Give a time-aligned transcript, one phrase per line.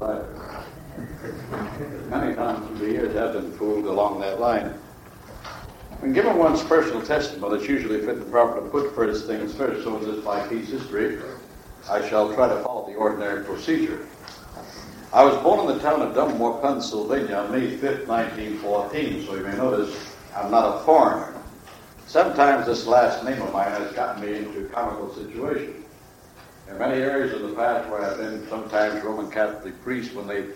[0.00, 0.22] I
[2.08, 4.68] many times through the years I've been fooled along that line.
[6.00, 9.82] When given one's personal testimony, it's usually fit and proper to put first things first.
[9.82, 11.18] So in this my piece history,
[11.90, 14.06] I shall try to follow the ordinary procedure.
[15.12, 19.42] I was born in the town of Dunmore, Pennsylvania on May 5th, 1914, so you
[19.42, 21.34] may notice I'm not a foreigner.
[22.06, 25.77] Sometimes this last name of mine has gotten me into comical situations.
[26.70, 30.46] In many areas of the past where I've been, sometimes Roman Catholic priests, when they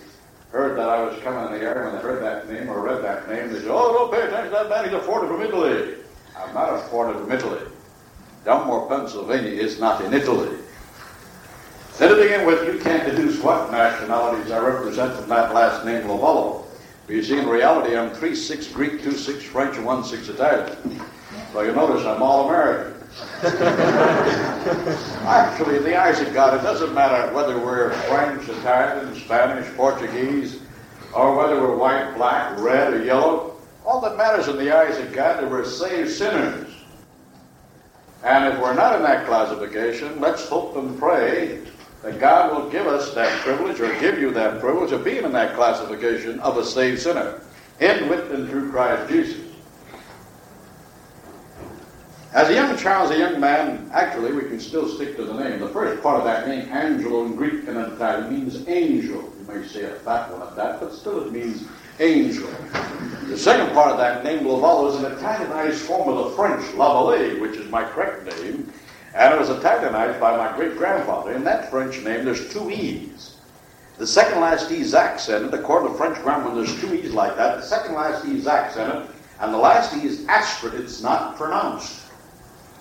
[0.50, 3.52] heard that I was coming area, when they heard that name or read that name,
[3.52, 5.94] they said, Oh, don't pay attention to that man, he's a foreigner from Italy.
[6.36, 7.60] I'm not a foreigner from Italy.
[8.44, 10.58] Dunmore, Pennsylvania is not in Italy.
[11.98, 16.02] Then to begin with, you can't deduce what nationalities I represent from that last name,
[16.02, 16.64] Lovallo.
[17.06, 21.00] But you see, in reality, I'm 3-6 Greek, 2-6 French, and 1-6 Italian.
[21.52, 23.01] So you notice I'm all American.
[25.26, 30.60] Actually, in the eyes of God, it doesn't matter whether we're French, Italian, Spanish, Portuguese,
[31.14, 33.56] or whether we're white, black, red, or yellow.
[33.84, 36.72] All that matters in the eyes of God is we're saved sinners.
[38.24, 41.60] And if we're not in that classification, let's hope and pray
[42.02, 45.32] that God will give us that privilege or give you that privilege of being in
[45.32, 47.42] that classification of a saved sinner,
[47.80, 49.41] in, with, and through Christ Jesus.
[52.34, 55.34] As a young child, as a young man, actually, we can still stick to the
[55.34, 55.60] name.
[55.60, 59.20] The first part of that name, Angelo in Greek and Italian, means angel.
[59.20, 61.68] You may say a fat one at that, but still it means
[62.00, 62.48] angel.
[63.26, 67.38] The second part of that name, Lovallo, is an Italianized form of the French Lavallee,
[67.38, 68.72] which is my correct name.
[69.14, 71.34] And it was Italianized by my great grandfather.
[71.34, 73.36] In that French name, there's two E's.
[73.98, 75.52] The second last E is accented.
[75.52, 77.58] According to French grammar, when there's two E's like that.
[77.58, 80.80] The second last E is accented, and the last E is aspirate.
[80.80, 81.98] It's not pronounced.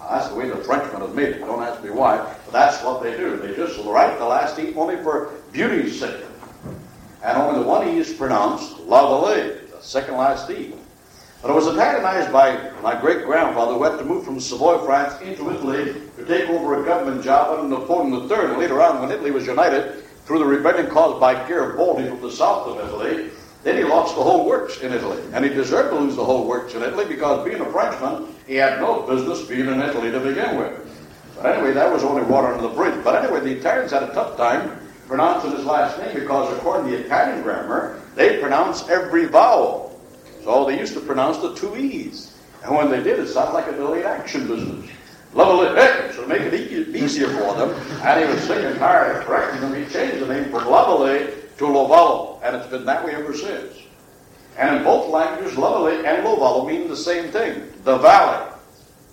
[0.10, 1.40] That's the way the Frenchmen have made it.
[1.40, 3.38] Don't ask me why, but that's what they do.
[3.38, 6.24] They just write the last E only for beauty's sake.
[7.24, 10.74] And only the one E is pronounced Lavallee, the second last E.
[11.42, 15.20] But it was Italianized by my great grandfather who had to move from Savoy, France
[15.22, 18.52] into Italy to take over a government job under Napoleon III.
[18.52, 22.32] And later on, when Italy was united through the rebellion caused by Garibaldi from the
[22.32, 23.32] south of Italy,
[23.64, 25.20] then he lost the whole works in Italy.
[25.34, 28.56] And he deserved to lose the whole works in Italy because being a Frenchman, he
[28.56, 30.78] had no business being in Italy to begin with.
[31.36, 33.04] But anyway, that was only water under the bridge.
[33.04, 36.98] But anyway, the Italians had a tough time pronouncing his last name because according to
[36.98, 40.00] the Italian grammar, they pronounce every vowel.
[40.44, 42.38] So they used to pronounce the two E's.
[42.64, 44.90] And when they did, it sounded like a delayed action business.
[45.34, 47.70] Lovely, hey, so make it e- easier for them.
[48.04, 49.74] And he was and tired of correcting them.
[49.74, 53.81] He changed the name from Lovely to Lovallo, and it's been that way ever since.
[54.58, 58.52] And in both languages, Lovely and Lovallo mean the same thing, the valley.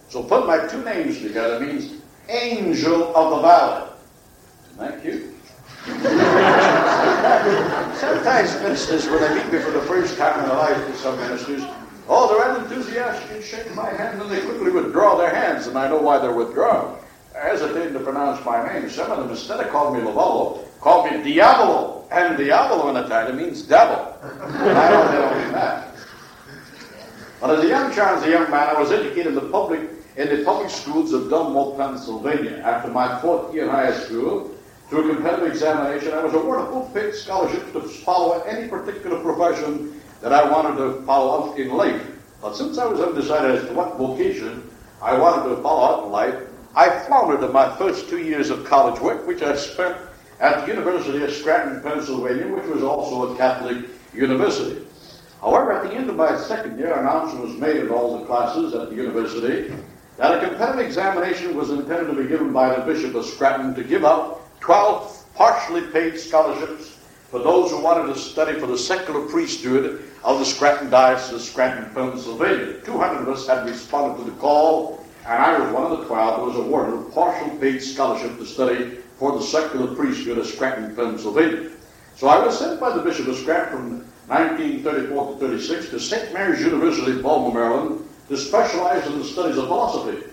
[0.09, 1.95] So put my two names together means
[2.29, 3.91] angel of the valley.
[4.77, 5.35] Thank you.
[7.99, 11.63] Sometimes ministers, when they meet me for the first time in their life, some ministers,
[12.09, 15.89] oh, they're enthusiastic and shake my hand, and they quickly withdraw their hands, and I
[15.89, 16.99] know why they're withdrawn.
[17.41, 18.89] Hesitating to pronounce my name.
[18.91, 22.07] Some of them, instead of calling me Lavolo, called me Diavolo.
[22.11, 24.17] And Diavolo in Italian means devil.
[24.23, 25.95] I don't mean that.
[27.41, 29.91] But as a young child, as a young man, I was educated in the public
[30.17, 32.61] in the public schools of Dunmore, Pennsylvania.
[32.65, 34.51] After my fourth year in high school,
[34.89, 40.01] through a competitive examination, I was awarded a full-paid scholarship to follow any particular profession
[40.21, 42.05] that I wanted to follow out in life.
[42.43, 44.69] But since I was undecided as to what vocation
[45.01, 46.48] I wanted to follow in life,
[46.79, 49.99] I floundered in my first two years of college work, which I spent
[50.39, 54.87] at the University of Scranton, Pennsylvania, which was also a Catholic university.
[55.41, 58.27] However, at the end of my second year, an announcement was made in all the
[58.27, 59.75] classes at the university
[60.19, 63.83] that a competitive examination was intended to be given by the Bishop of Scranton to
[63.83, 66.97] give out 12 partially paid scholarships
[67.29, 71.41] for those who wanted to study for the secular priesthood of the Scranton Diocese of
[71.41, 72.81] Scranton, Pennsylvania.
[72.85, 74.98] 200 of us had responded to the call,
[75.29, 78.47] and I was one of the 12 who was awarded a partial paid scholarship to
[78.47, 81.71] study for the secular priesthood at Scranton, Pennsylvania.
[82.17, 83.91] So I was sent by the Bishop of Scranton from
[84.29, 86.33] 1934 to 36 to St.
[86.33, 90.27] Mary's University, Baltimore, Maryland, to specialize in the studies of philosophy.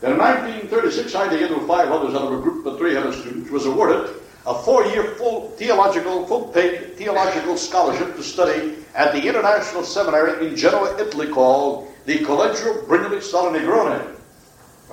[0.00, 3.50] Then in 1936, I, together with five others out of a group of 300 students,
[3.50, 4.16] was awarded
[4.46, 10.96] a four-year full theological, full-paid theological scholarship to study at the International Seminary in Genoa,
[10.98, 14.11] Italy, called the Collegio Brignole Sale Negrone.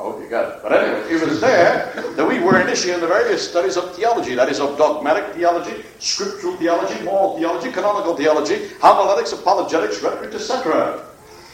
[0.01, 0.63] Oh, you got it.
[0.63, 4.47] But anyway, it was there that we were initiating the various studies of theology, that
[4.47, 11.05] is, of dogmatic theology, scriptural theology, moral theology, canonical theology, homiletics, apologetics, rhetoric, etc.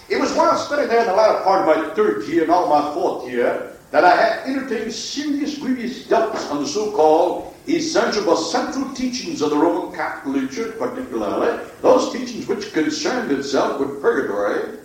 [0.09, 2.93] It was while studying there in the latter part of my third year all my
[2.93, 8.93] fourth year that I had entertained serious, grievous doubts on the so-called essential but central
[8.93, 14.77] teachings of the Roman Catholic Church, particularly those teachings which concerned itself with purgatory,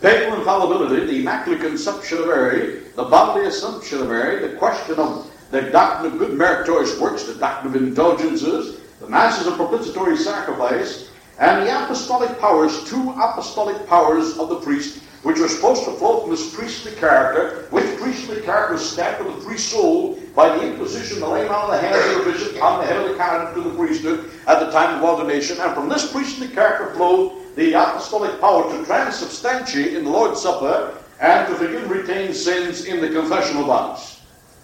[0.00, 5.30] papal infallibility, the Immaculate Conception of Mary, the bodily assumption of Mary, the question of
[5.50, 11.10] the doctrine of good meritorious works, the doctrine of indulgences, the masses of propitiatory sacrifice,
[11.38, 16.20] and the apostolic powers, two apostolic powers of the priest, which are supposed to flow
[16.20, 20.72] from his priestly character, which priestly character was stamped with the priest's soul by the
[20.72, 23.16] imposition, the laying on of the hands of the bishop on the head of the
[23.16, 25.58] candidate to the priesthood at the time of ordination.
[25.60, 30.96] And from this priestly character flowed the apostolic power to transubstantiate in the Lord's Supper
[31.20, 34.20] and to forgive retained sins in the confessional box.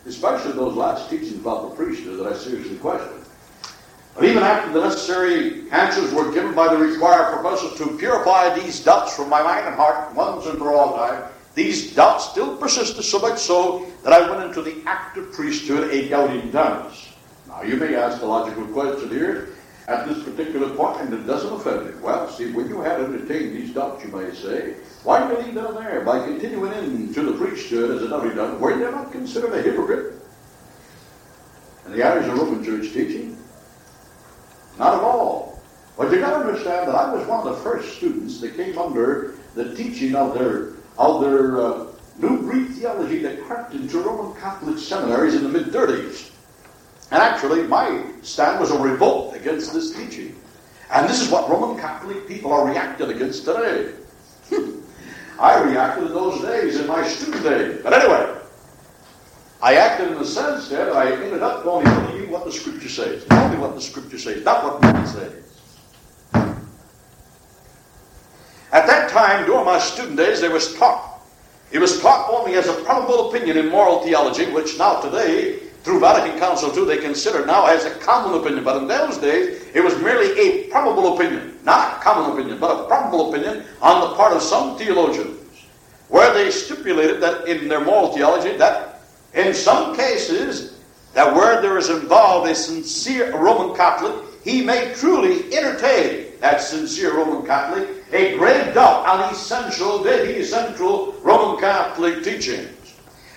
[0.07, 3.21] Especially those last teachings about the priesthood that I seriously question.
[4.15, 8.79] But even after the necessary answers were given by the required professor to purify these
[8.85, 11.25] doubts from my mind and heart once and for all time,
[11.57, 16.09] these doubts still persisted so much so that I went into the active priesthood a
[16.09, 17.09] doubting Thomas.
[17.49, 19.49] Now you may ask the logical question here
[19.87, 22.01] at this particular point, and it doesn't offend me.
[22.01, 25.75] Well, see, when you had entertained these doubts, you may say, why did he down
[25.75, 28.59] there by continuing into the priesthood as a doubting Thomas?
[28.61, 30.15] Were you not considered a hypocrite?
[31.85, 33.37] And the Irish Roman Church teaching?
[34.79, 35.63] Not at all.
[35.99, 38.79] But you got to understand that I was one of the first students that came
[38.79, 41.87] under the teaching of their of their uh,
[42.19, 46.31] new Greek theology that crept into Roman Catholic seminaries in the mid 30s.
[47.11, 50.37] And actually, my stand was a revolt against this teaching.
[50.91, 53.93] And this is what Roman Catholic people are reacting against today.
[54.49, 54.81] Hmm.
[55.39, 57.81] I reacted in those days, in my student days.
[57.83, 58.39] But anyway,
[59.63, 63.25] I acted in the sense that I ended up only believing what the Scripture says.
[63.31, 65.33] Only what the Scripture says, not what man says.
[68.73, 71.21] At that time, during my student days, there was taught.
[71.71, 76.01] It was taught only as a probable opinion in moral theology, which now today, through
[76.01, 78.65] Vatican Council II, they consider now as a common opinion.
[78.65, 81.59] But in those days, it was merely a probable opinion.
[81.63, 85.39] Not a common opinion, but a probable opinion on the part of some theologians,
[86.09, 89.03] where they stipulated that in their moral theology that
[89.35, 90.79] in some cases,
[91.13, 97.17] that where there is involved a sincere Roman Catholic, he may truly entertain that sincere
[97.17, 102.84] Roman Catholic a grave doubt on essential, the essential Roman Catholic teachings.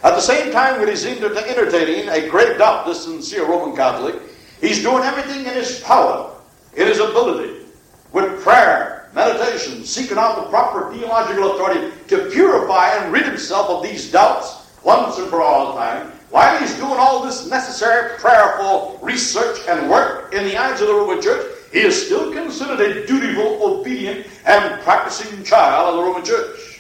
[0.04, 4.16] At the same time, when he's entertaining a great doubt, this sincere Roman Catholic,
[4.62, 6.36] he's doing everything in his power,
[6.76, 7.66] in his ability,
[8.14, 13.84] with prayer, meditation, seeking out the proper theological authority to purify and rid himself of
[13.84, 19.60] these doubts once and for all time, while he's doing all this necessary prayerful research
[19.68, 23.64] and work in the eyes of the Roman Church, he is still considered a dutiful,
[23.64, 26.77] obedient, and practicing child of the Roman Church.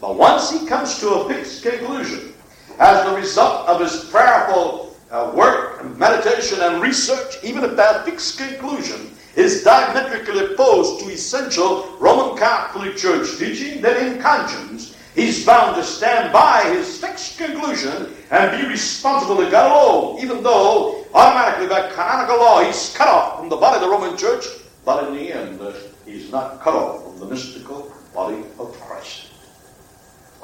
[0.00, 2.32] But once he comes to a fixed conclusion,
[2.78, 8.04] as the result of his prayerful uh, work, and meditation, and research, even if that
[8.04, 15.46] fixed conclusion is diametrically opposed to essential Roman Catholic Church teaching, then in conscience He's
[15.46, 21.06] bound to stand by his fixed conclusion and be responsible to God alone, even though
[21.14, 24.44] automatically by canonical law he's cut off from the body of the Roman Church,
[24.84, 25.72] but in the end uh,
[26.04, 29.28] he's not cut off from the mystical body of Christ.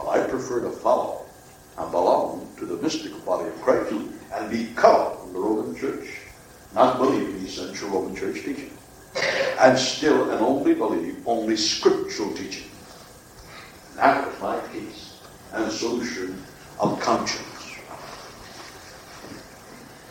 [0.03, 1.25] Well, I prefer to follow
[1.79, 3.93] and belong to the mystical body of Christ
[4.35, 6.09] and be cut in the Roman Church,
[6.75, 8.77] not believing the essential Roman Church teaching,
[9.61, 12.69] and still and only believe only scriptural teaching.
[13.91, 15.21] And that was my peace
[15.53, 16.43] and solution
[16.81, 17.77] of conscience.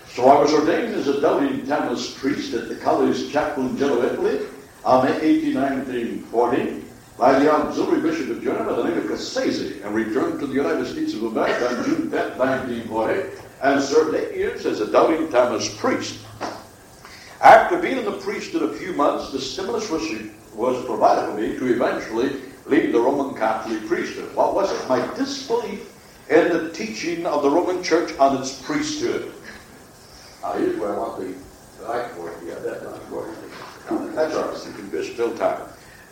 [0.08, 4.06] So I was ordained as a doubting Tamilist priest at the college chapel in Genoa,
[4.14, 4.46] Italy,
[4.86, 6.91] on 181940.
[7.18, 10.54] By the auxiliary Bishop of Genoa, by the name of Cassese and returned to the
[10.54, 15.30] United States of America on June 10, 1940, and served eight years as a doubting
[15.30, 16.26] Thomas priest.
[17.42, 20.04] After being in the priesthood a few months, the stimulus was,
[20.54, 24.34] was provided for me to eventually leave the Roman Catholic priesthood.
[24.36, 24.90] What was it?
[24.90, 25.92] My disbelief
[26.30, 29.34] in the teaching of the Roman Church on its priesthood.
[30.42, 31.36] Now, here's where I want the
[31.86, 32.50] back for you.
[32.50, 33.38] Yeah, that's not important.
[34.16, 34.66] That's all right.
[34.66, 35.62] You can still time.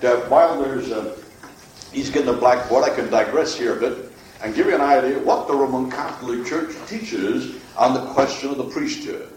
[0.01, 4.11] Now, while there's uh, a, he's getting the blackboard, I can digress here a bit
[4.41, 8.57] and give you an idea what the Roman Catholic Church teaches on the question of
[8.57, 9.33] the priesthood.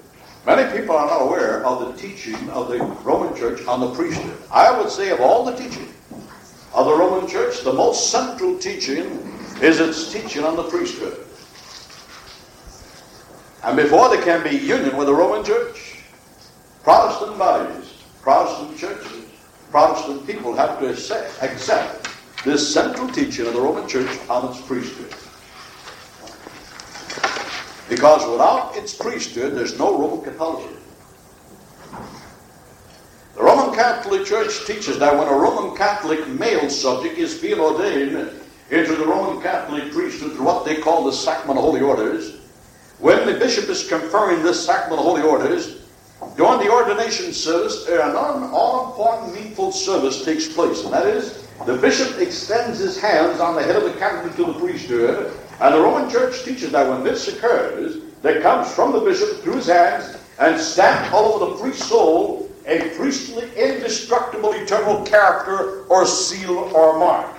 [0.47, 4.37] Many people are not aware of the teaching of the Roman Church on the priesthood.
[4.53, 5.89] I would say of all the teaching,
[6.75, 9.05] of the Roman Church, the most central teaching
[9.61, 11.27] is its teaching on the priesthood.
[13.65, 16.03] And before there can be union with the Roman Church,
[16.83, 19.22] Protestant bodies, Protestant churches,
[19.73, 22.07] Protestant people have to accept
[22.45, 25.15] this central teaching of the Roman Church on its priesthood.
[27.89, 30.77] Because without its priesthood, there's no Roman Catholicism.
[33.35, 38.31] The Roman Catholic Church teaches that when a Roman Catholic male subject is being ordained
[38.71, 42.37] into the Roman Catholic priesthood through what they call the sacrament of holy orders,
[42.99, 45.82] when the bishop is conferring this sacrament of holy orders,
[46.37, 52.19] during the ordination service, an all-important, meaningful service takes place, and that is the bishop
[52.19, 56.11] extends his hands on the head of the candidate to the priesthood, and the Roman
[56.11, 60.59] Church teaches that when this occurs, there comes from the bishop through his hands and
[60.59, 67.37] stamped all over the priest's soul a priestly, indestructible, eternal character or seal or mark.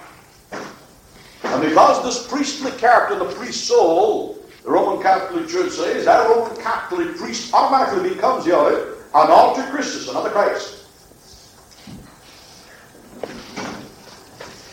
[1.43, 6.29] And because this priestly character, the priest's soul, the Roman Catholic Church says, that a
[6.29, 10.79] Roman Catholic priest automatically becomes the other, an alter Christus, another Christ.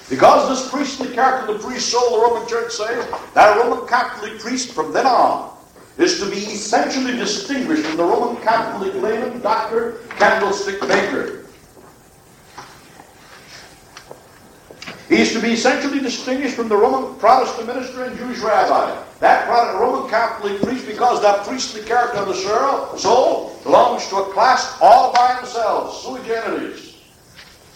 [0.08, 4.72] Because this priestly character, the priest soul, the Roman Church says, that Roman Catholic priest
[4.72, 5.56] from then on
[5.98, 11.46] is to be essentially distinguished from the Roman Catholic layman, doctor, candlestick maker.
[15.08, 19.09] He is to be essentially distinguished from the Roman Protestant minister and Jewish rabbi.
[19.20, 24.78] That Roman Catholic priest, because that priestly character of the soul belongs to a class
[24.80, 26.96] all by themselves, sui generis.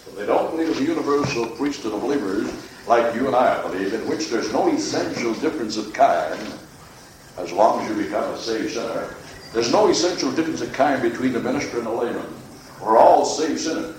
[0.05, 2.51] But they don't in the universal priesthood of believers
[2.87, 6.39] like you and I believe, in which there's no essential difference of kind
[7.37, 9.13] as long as you become a saved sinner.
[9.53, 12.25] There's no essential difference of kind between the minister and the layman.
[12.81, 13.95] We're all saved sinners.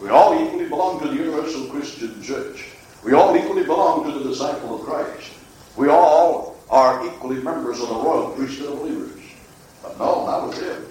[0.00, 2.70] We all equally belong to the universal Christian church.
[3.04, 5.30] We all equally belong to the disciple of Christ.
[5.76, 9.20] We all are equally members of the royal priesthood of believers.
[9.82, 10.84] But no, not with him.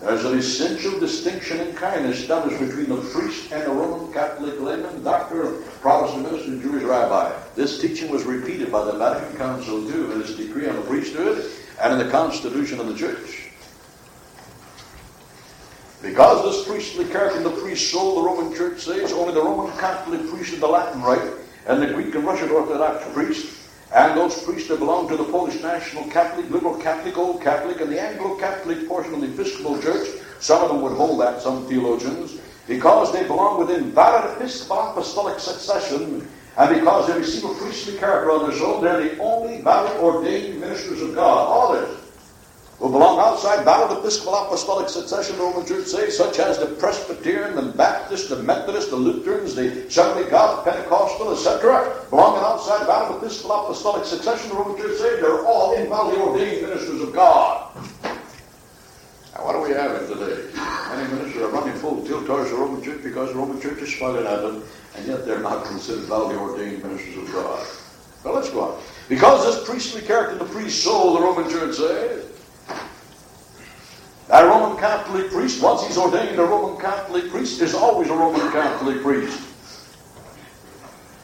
[0.00, 5.02] There's an essential distinction in kind established between the priest and the Roman Catholic layman,
[5.02, 7.32] doctor, Protestant minister, and Jewish rabbi.
[7.54, 11.50] This teaching was repeated by the Vatican Council too in its decree on the priesthood
[11.80, 13.50] and in the Constitution of the Church.
[16.02, 20.28] Because this priestly character the priest's soul, the Roman Church says, only the Roman Catholic
[20.28, 21.32] priest of the Latin Rite
[21.66, 23.55] and the Greek and Russian Orthodox priest
[23.94, 27.90] and those priests that belong to the Polish National Catholic, Liberal Catholic, Old Catholic, and
[27.90, 30.08] the Anglo-Catholic portion of the Episcopal Church,
[30.40, 35.38] some of them would hold that, some theologians, because they belong within valid episcopal apostolic
[35.38, 36.28] succession,
[36.58, 40.58] and because they receive a priestly character on their soul, they're the only valid ordained
[40.60, 41.76] ministers of God.
[41.76, 42.05] This
[42.78, 47.72] who belong outside valid episcopal apostolic succession, Roman Church say, such as the Presbyterian, the
[47.72, 54.04] Baptist, the Methodist, the Lutherans, the Assembly God, Pentecostal, etc., belonging outside valid episcopal apostolic
[54.04, 57.74] succession, Roman Church say, they're all invalidly ordained ministers of God.
[59.32, 60.50] Now, what do we have today?
[60.54, 63.96] Many ministers are running full tilt towards the Roman Church because the Roman Church is
[63.96, 64.62] smiling at them,
[64.96, 67.66] and yet they're not considered validly ordained ministers of God.
[68.22, 68.82] Well, let's go on.
[69.08, 72.25] Because this priestly character, the priest soul, the Roman Church says,
[74.28, 78.50] that Roman Catholic priest, once he's ordained a Roman Catholic priest, is always a Roman
[78.50, 79.42] Catholic priest.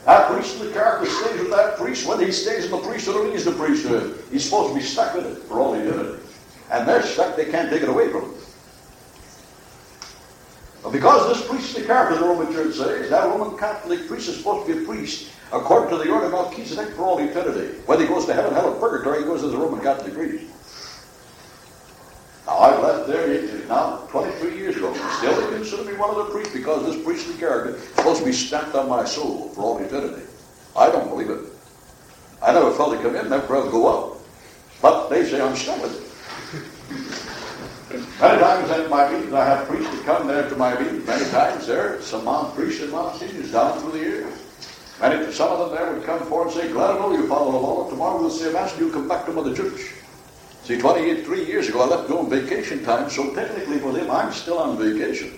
[0.05, 2.07] That priestly character stays with that priest.
[2.07, 5.15] Whether he stays in the priesthood or leaves the priesthood, he's supposed to be stuck
[5.15, 6.21] with it for all eternity.
[6.71, 8.33] And they're stuck, they can't take it away from him.
[10.81, 14.67] But because this priestly character, the Roman Church says, that Roman Catholic priest is supposed
[14.67, 17.77] to be a priest according to the order of Melchizedek for all eternity.
[17.85, 20.45] Whether he goes to heaven, hell, or purgatory, he goes as a Roman Catholic priest.
[22.45, 24.93] Now, I left there now 23 years ago.
[25.17, 28.25] Still, they consider me one of the priests because this priestly character is supposed to
[28.25, 30.23] be stamped on my soul for all eternity.
[30.75, 31.39] I don't believe it.
[32.41, 34.19] I never felt it come in, never felt it go out.
[34.81, 36.13] But they say I'm stuck with it.
[38.19, 41.05] Many times at my meetings, I have priests that come there to my meetings.
[41.07, 44.33] Many times there, some mount priests and mount seniors down through the years.
[44.99, 47.51] Many, some of them there would come forward and say, Glad to know you, Father
[47.51, 47.89] Lord.
[47.89, 49.93] Tomorrow we'll see say, Master, you'll come back to Mother Church.
[50.63, 54.59] See, 23 years ago, I left going vacation time, so technically for them, I'm still
[54.59, 55.37] on vacation.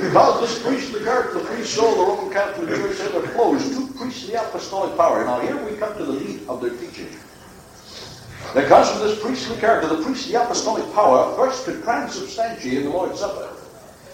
[0.00, 3.88] because this priestly character, the priest soul, the Roman Catholic Church said there flows two
[3.88, 5.22] priestly apostolic power.
[5.26, 7.10] Now here we come to the meat of their teaching.
[8.54, 12.90] There comes from this priestly character, the priestly apostolic power, first to transubstantiate in the
[12.90, 13.54] Lord's Supper.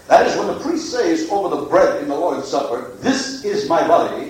[0.09, 3.69] That is when the priest says over the bread in the Lord's Supper, This is
[3.69, 4.30] my body,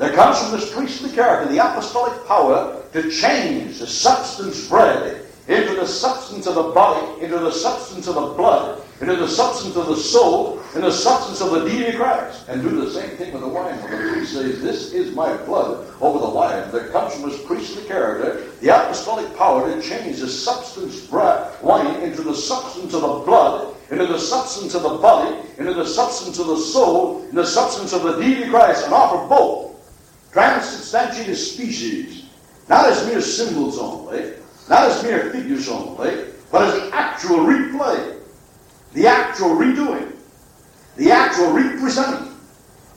[0.00, 5.74] there comes from this priestly character the apostolic power to change the substance bread into
[5.74, 9.88] the substance of the body, into the substance of the blood, into the substance of
[9.88, 12.48] the soul, into the substance of the deity of Christ.
[12.48, 13.76] And do the same thing with the wine.
[13.82, 17.44] When the priest says, This is my blood over the wine, there comes from this
[17.44, 23.02] priestly character the apostolic power to change the substance bread, wine into the substance of
[23.02, 27.36] the blood, into the substance of the body, into the substance of the soul, into
[27.36, 29.69] the substance of the deity of Christ, and offer both
[30.32, 32.24] transubstantiated species,
[32.68, 34.34] not as mere symbols only,
[34.68, 38.18] not as mere figures only, but as the actual replay,
[38.92, 40.12] the actual redoing,
[40.96, 42.32] the actual representing,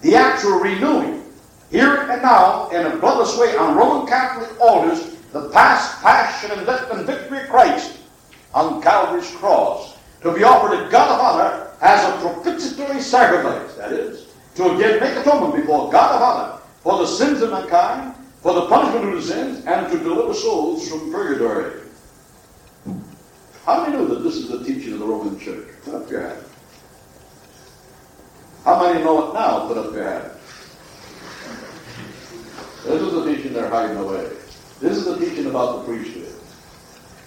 [0.02, 1.24] the actual renewing,
[1.72, 6.66] here and now, in a bloodless way, on Roman Catholic altars, the past passion and
[6.68, 7.98] death and victory of Christ
[8.54, 13.92] on Calvary's cross, to be offered to God of honor as a propitiatory sacrifice, that
[13.92, 16.53] is, to again make atonement before God of honor
[16.84, 20.88] for the sins of mankind, for the punishment of the sins, and to deliver souls
[20.90, 21.82] from purgatory.
[23.66, 25.66] How many know that this is the teaching of the Roman Church?
[25.86, 26.46] Put up your hand.
[28.66, 29.68] How many know it now?
[29.68, 30.32] Put up your hand.
[32.84, 34.30] This is the teaching they're hiding away.
[34.82, 36.28] This is the teaching about the priesthood.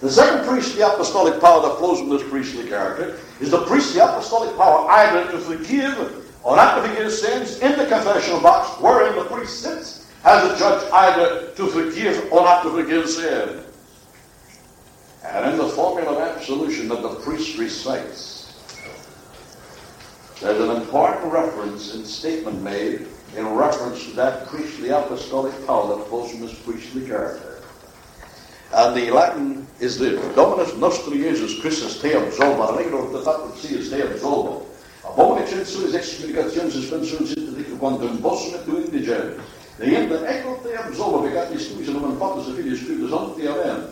[0.01, 4.55] The second priestly apostolic power that flows from this priestly character is the priestly apostolic
[4.59, 9.25] power either to forgive or not to forgive sins in the confessional box wherein the
[9.25, 13.65] priest sits as a judge either to forgive or not to forgive sin.
[15.25, 18.55] And in the formula of absolution that the priest recites,
[20.41, 26.29] there's an important reference and statement made in reference to that priestly apostolic power that
[26.29, 27.61] his priestly character.
[28.73, 34.03] And the Latin is this Dominus nostri Jesus Christus te absolva, allegro te facultius te
[34.03, 34.66] absolva.
[35.07, 39.41] Abominix insulis excommunicationes suspensiones interdict quantum possum et tu indigenes.
[39.79, 43.49] Deinde ecco te absolva, begatis tuis in nomen Patris et Filius Spiritus Sancti.
[43.49, 43.85] Amen.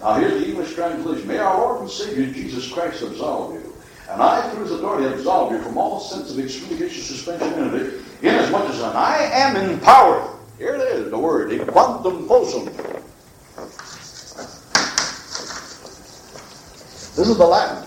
[0.00, 1.28] Now here's the English translation.
[1.28, 3.72] May our Lord and Savior Jesus Christ absolve you.
[4.10, 8.68] And I, through his authority, absolve you from all sense of excommunication, suspension, immunity, inasmuch
[8.70, 10.28] as I am empowered.
[10.58, 12.66] Here it is, the word, in quantum possum.
[17.14, 17.86] This is the Latin.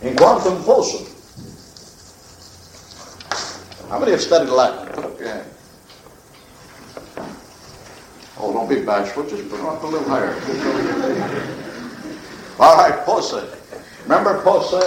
[0.00, 1.11] In quantum possum.
[3.92, 4.88] How many have studied Latin?
[4.94, 5.46] Put up your hand.
[8.38, 9.28] Oh, don't be bashful.
[9.28, 10.32] Just put it up a little higher.
[12.58, 13.46] All right, posse.
[14.04, 14.78] Remember posse?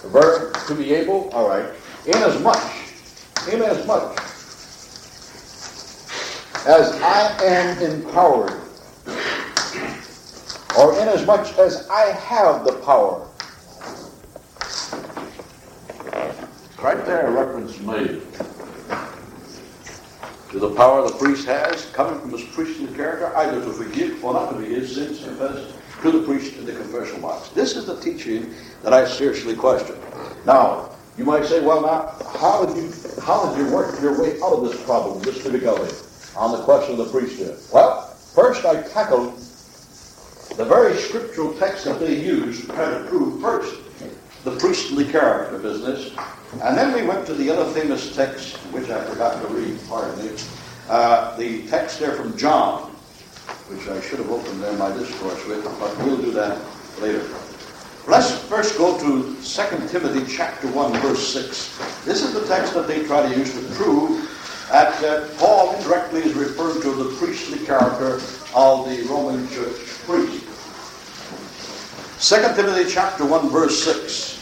[0.00, 1.28] The verb to be able?
[1.34, 1.66] All right.
[2.06, 2.56] Inasmuch.
[3.52, 4.18] Inasmuch.
[6.66, 8.58] As much as I am empowered.
[10.78, 13.26] Or inasmuch as I have the power.
[16.82, 18.22] Right there, a reference made
[20.50, 24.32] to the power the priest has coming from his priestly character, either to forgive or
[24.32, 27.50] not to forgive sins confessed to the priest in the confessional box.
[27.50, 29.94] This is the teaching that I seriously question.
[30.46, 30.88] Now,
[31.18, 32.90] you might say, well, now, how did you
[33.22, 35.94] how did you work your way out of this problem, this difficulty,
[36.34, 37.58] on the question of the priesthood?
[37.74, 39.36] Well, first I tackled
[40.56, 43.76] the very scriptural text that they used to try to prove first
[44.44, 46.12] the priestly character business,
[46.62, 50.24] and then we went to the other famous text, which I forgot to read, pardon
[50.24, 50.36] me,
[50.88, 52.90] uh, the text there from John,
[53.68, 56.58] which I should have opened there my discourse with, but we'll do that
[57.00, 57.24] later.
[58.08, 62.04] Let's first go to 2 Timothy chapter 1, verse 6.
[62.04, 64.26] This is the text that they try to use to prove
[64.70, 68.14] that uh, Paul indirectly is referring to the priestly character
[68.54, 69.76] of the Roman church
[70.06, 70.44] priest.
[72.20, 74.36] 2 Timothy chapter 1, verse 6.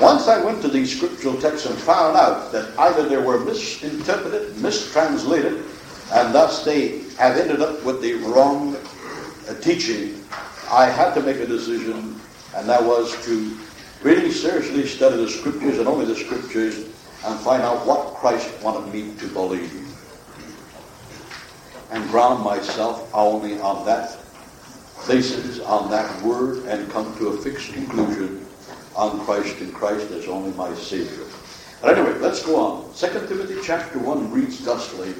[0.00, 4.56] once I went to these scriptural texts and found out that either they were misinterpreted,
[4.60, 5.64] mistranslated,
[6.12, 10.22] and thus they have ended up with the wrong uh, teaching,
[10.70, 12.20] I had to make a decision,
[12.56, 13.56] and that was to
[14.02, 16.86] really seriously study the scriptures and only the scriptures
[17.24, 19.85] and find out what Christ wanted me to believe.
[21.90, 24.18] And ground myself only on that
[25.06, 28.44] basis, on that word, and come to a fixed conclusion
[28.96, 31.26] on Christ and Christ as only my Savior.
[31.80, 32.94] But anyway, let's go on.
[32.94, 35.12] 2 Timothy chapter 1 reads thusly,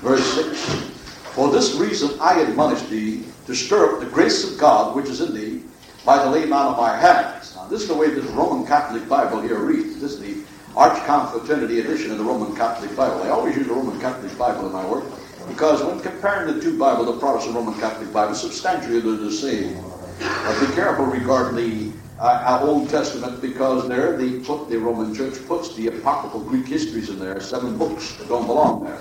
[0.00, 0.90] verse 6.
[1.34, 5.20] For this reason I admonish thee to stir up the grace of God which is
[5.20, 5.62] in thee
[6.04, 7.54] by the laying on of my hands.
[7.54, 10.00] Now, this is the way this Roman Catholic Bible here reads.
[10.00, 10.42] This is the
[10.76, 13.22] Arch Confraternity edition of the Roman Catholic Bible.
[13.22, 15.04] I always use the Roman Catholic Bible in my work
[15.48, 19.82] because when comparing the two Bibles, the Protestant Roman Catholic Bible, substantially they're the same.
[20.18, 25.34] But be careful regarding the uh, Old Testament because there the, put, the Roman Church
[25.46, 29.00] puts the apocryphal Greek histories in there, seven books that don't belong there.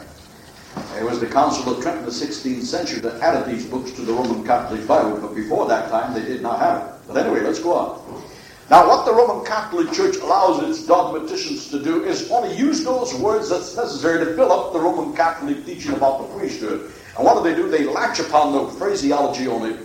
[0.97, 4.01] It was the Council of Trent in the 16th century that added these books to
[4.01, 7.07] the Roman Catholic Bible, but before that time they did not have it.
[7.07, 8.23] But anyway, let's go on.
[8.69, 13.13] Now, what the Roman Catholic Church allows its dogmaticians to do is only use those
[13.15, 16.91] words that's necessary to fill up the Roman Catholic teaching about the priesthood.
[17.17, 17.69] And what do they do?
[17.69, 19.77] They latch upon the phraseology only,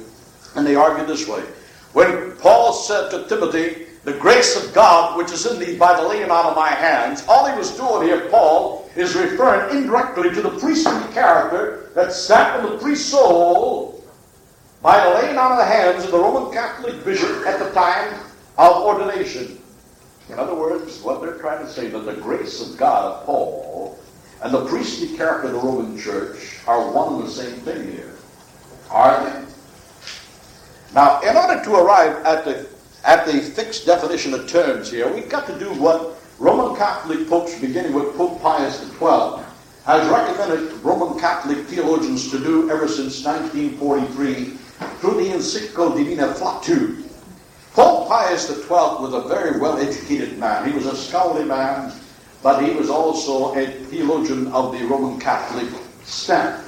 [0.54, 1.42] and they argue this way.
[1.92, 6.06] When Paul said to Timothy the grace of God which is in thee by the
[6.06, 7.24] laying on of my hands.
[7.28, 12.58] All he was doing here, Paul, is referring indirectly to the priestly character that sat
[12.58, 14.02] in the priest's soul
[14.80, 18.18] by the laying on of the hands of the Roman Catholic bishop at the time
[18.58, 19.58] of ordination.
[20.28, 23.98] In other words, what they're trying to say that the grace of God of Paul
[24.42, 28.14] and the priestly character of the Roman Church are one and the same thing here.
[28.90, 29.44] Are they?
[30.94, 32.68] Now, in order to arrive at the
[33.04, 37.58] at the fixed definition of terms here, we've got to do what Roman Catholic popes,
[37.58, 39.44] beginning with Pope Pius XII,
[39.86, 44.44] has recommended Roman Catholic theologians to do ever since 1943
[45.00, 47.07] through the encyclical Divina Flatu.
[47.78, 50.68] Pope Pius XII was a very well educated man.
[50.68, 51.92] He was a scholarly man,
[52.42, 55.68] but he was also a theologian of the Roman Catholic
[56.02, 56.60] stamp.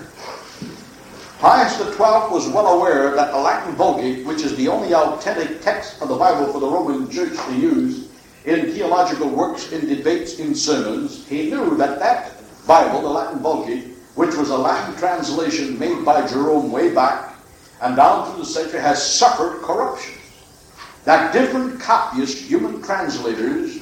[1.41, 6.01] Pius XII was well aware that the Latin Vulgate, which is the only authentic text
[6.01, 8.09] of the Bible for the Roman Church to use
[8.45, 12.35] in theological works, in debates, in sermons, he knew that that
[12.69, 17.35] Bible, the Latin Vulgate, which was a Latin translation made by Jerome way back
[17.83, 20.20] and down through the century, has suffered corruption.
[21.05, 23.81] That different copyists, human translators,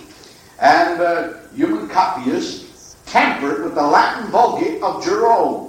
[0.61, 5.68] and uh, human copyists tampered with the Latin Vulgate of Jerome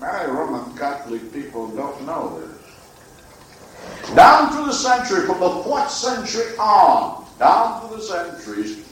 [0.00, 4.14] Many Roman Catholic people don't know this.
[4.14, 8.86] Down through the century, from the 4th century on, down through the centuries,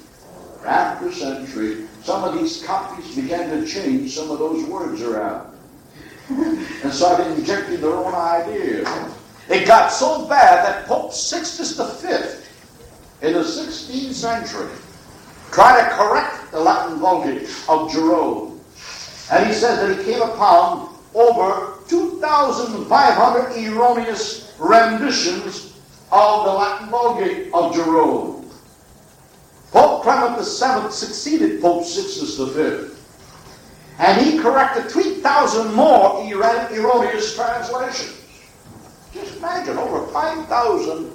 [0.66, 5.50] after century, some of these copies began to change some of those words around
[6.28, 8.86] and started injecting their own ideas.
[9.48, 12.08] It got so bad that Pope Sixtus V
[13.26, 14.68] in the 16th century
[15.50, 18.60] tried to correct the Latin Vulgate of Jerome.
[19.30, 25.78] And he says that he came upon over 2,500 erroneous renditions
[26.12, 28.50] of the Latin Vulgate of Jerome.
[29.70, 32.94] Pope Clement VII succeeded Pope Sixtus V,
[33.98, 38.17] and he corrected 3,000 more erroneous translations.
[39.12, 41.10] Just imagine, over 5,000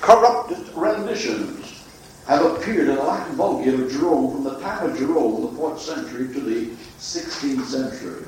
[0.00, 1.84] corrupted renditions
[2.26, 5.78] have appeared in the Latin Vulgate of Jerome from the time of Jerome, the 4th
[5.78, 6.66] century, to the
[6.98, 8.24] 16th century.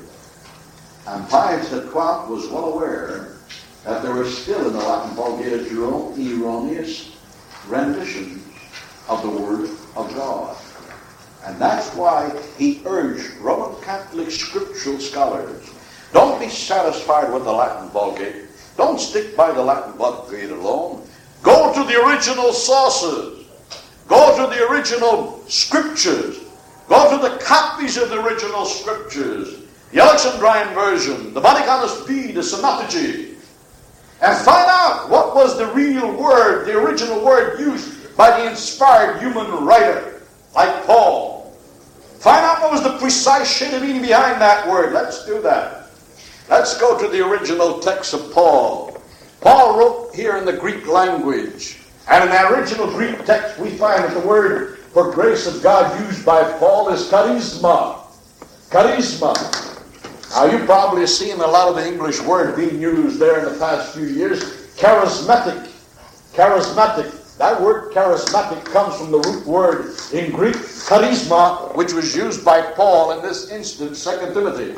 [1.07, 3.37] And Pius XII was well aware
[3.83, 7.17] that there were still in the Latin Vulgate of Jerome erroneous
[7.67, 8.41] renditions
[9.09, 10.57] of the Word of God.
[11.45, 15.69] And that's why he urged Roman Catholic scriptural scholars
[16.13, 18.45] don't be satisfied with the Latin Vulgate.
[18.77, 21.07] Don't stick by the Latin Vulgate alone.
[21.41, 23.45] Go to the original sources.
[24.07, 26.39] Go to the original scriptures.
[26.87, 32.41] Go to the copies of the original scriptures the Alexandrine version, the Vaticanus B, the
[32.41, 33.35] Synoptigy,
[34.21, 39.19] and find out what was the real word, the original word used by the inspired
[39.19, 40.23] human writer,
[40.55, 41.55] like Paul.
[42.19, 44.93] Find out what was the precise shade of meaning behind that word.
[44.93, 45.82] Let's do that.
[46.49, 49.01] Let's go to the original text of Paul.
[49.41, 51.79] Paul wrote here in the Greek language.
[52.09, 55.99] And in that original Greek text, we find that the word for grace of God
[56.05, 57.99] used by Paul is charisma.
[58.69, 59.33] Charisma.
[60.31, 63.59] Now, you've probably seen a lot of the English word being used there in the
[63.59, 64.43] past few years.
[64.75, 65.69] Charismatic.
[66.33, 67.37] Charismatic.
[67.37, 72.61] That word charismatic comes from the root word in Greek, charisma, which was used by
[72.61, 74.75] Paul in this instance, 2 Timothy.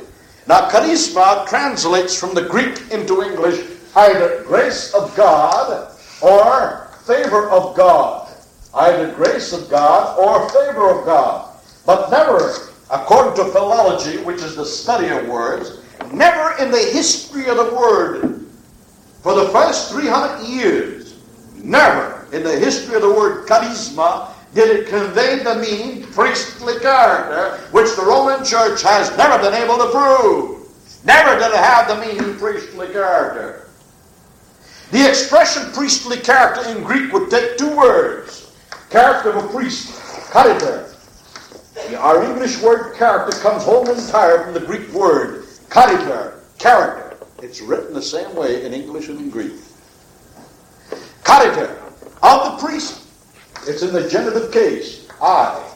[0.47, 7.75] Now, charisma translates from the Greek into English either grace of God or favor of
[7.75, 8.29] God.
[8.73, 11.57] Either grace of God or favor of God.
[11.85, 15.79] But never according to philology, which is the study of words,
[16.11, 18.45] never in the history of the word,
[19.21, 21.15] for the first 300 years,
[21.55, 27.57] never in the history of the word charisma did it convey the mean priestly character,
[27.71, 31.05] which the Roman Church has never been able to prove.
[31.05, 33.67] Never did it have the mean priestly character.
[34.91, 38.41] The expression priestly character in Greek would take two words
[38.89, 40.95] character of a priest, character,
[41.97, 47.17] our English word character comes whole and entire from the Greek word character, character.
[47.41, 49.53] It's written the same way in English and in Greek.
[51.23, 51.81] Character
[52.23, 53.04] of the priest.
[53.67, 55.07] It's in the genitive case.
[55.21, 55.71] I.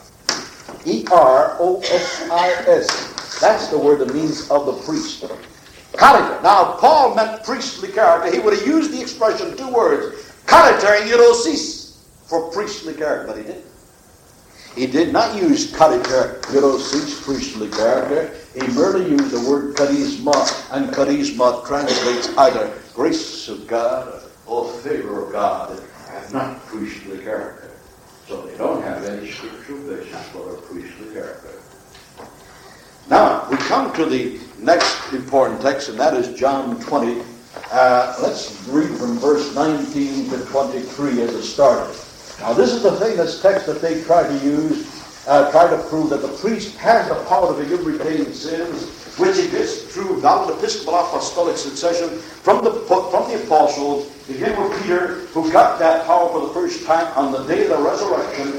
[0.85, 3.39] E R O S I S.
[3.39, 5.21] That's the word that means of the priest.
[5.97, 6.41] Character.
[6.43, 8.31] Now, Paul meant priestly character.
[8.31, 10.31] He would have used the expression two words.
[10.45, 11.97] Character and eudosis
[12.27, 13.65] for priestly character, but he didn't.
[14.75, 16.77] He did not use character, know,
[17.23, 18.33] priestly character.
[18.53, 20.33] He merely used the word charisma,
[20.71, 25.81] and charisma translates either grace of God or favor of God.
[26.07, 27.68] have not priestly character.
[28.29, 31.49] So they don't have any scriptural basis for their priestly character.
[33.09, 37.23] Now, we come to the next important text, and that is John 20.
[37.71, 41.91] Uh, let's read from verse 19 to 23 as a starter.
[42.39, 46.11] Now, this is the famous text that they try to use, uh, try to prove
[46.11, 50.55] that the priest has the power to forgive retained sins, which it is through valid
[50.55, 56.29] episcopal apostolic succession from the, from the apostles, begin with Peter, who got that power
[56.29, 58.51] for the first time on the day of the resurrection,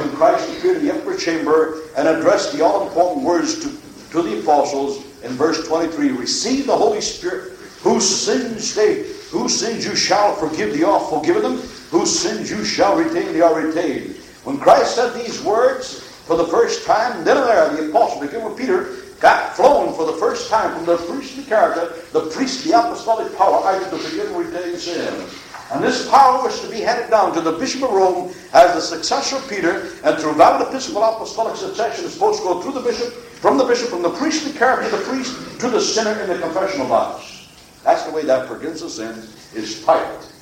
[0.00, 3.68] when Christ appeared in the upper chamber and addressed the all-important words to,
[4.10, 9.84] to the apostles in verse 23, receive the Holy Spirit, whose sins they, whose sins
[9.84, 11.56] you shall forgive, the are forgiven them,
[11.90, 14.16] whose sins you shall retain, they are retained.
[14.44, 18.48] When Christ said these words for the first time, then and there, the apostles, beginning
[18.48, 23.36] with Peter, got flown for the first time from the priestly character, the priestly apostolic
[23.36, 25.42] power, either to forgive and retain sins.
[25.70, 28.80] And this power was to be handed down to the Bishop of Rome as the
[28.80, 32.80] successor of Peter, and through valid episcopal apostolic succession is supposed to go through the
[32.80, 36.28] bishop, from the bishop, from the priestly character of the priest to the sinner in
[36.28, 37.48] the confessional box.
[37.84, 40.32] That's the way that forgiveness of sins is typed.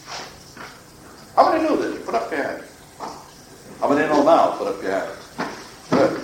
[1.35, 2.05] How many knew this?
[2.05, 2.63] Put up your hand.
[3.81, 4.57] How many know now?
[4.57, 5.13] Put up your hand.
[5.91, 6.21] Good.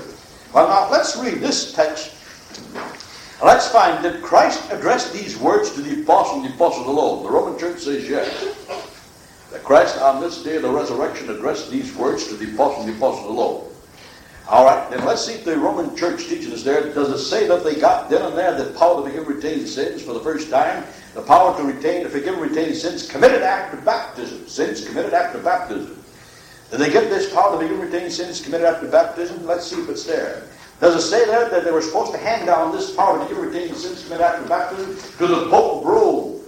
[0.54, 2.21] Well, now let's read this text.
[3.42, 7.24] Let's find did Christ address these words to the apostles, the apostles alone?
[7.24, 8.30] The Roman Church says yes.
[9.50, 12.94] That Christ on this day of the resurrection addressed these words to the apostles, the
[12.94, 13.68] apostles alone.
[14.48, 16.94] All right, then let's see if the Roman Church teaching us there.
[16.94, 20.02] Does it say that they got then and there the power to forgive retained sins
[20.02, 20.84] for the first time?
[21.14, 24.46] The power to retain, to forgive and retain sins committed after baptism.
[24.46, 26.00] Sins committed after baptism.
[26.70, 29.44] Did they get this power to forgive and retain sins committed after baptism?
[29.44, 30.44] Let's see if it's there.
[30.82, 33.72] Does it say there that they were supposed to hand down this power to retain
[33.72, 36.40] sins committed after baptism to the Pope of Rome?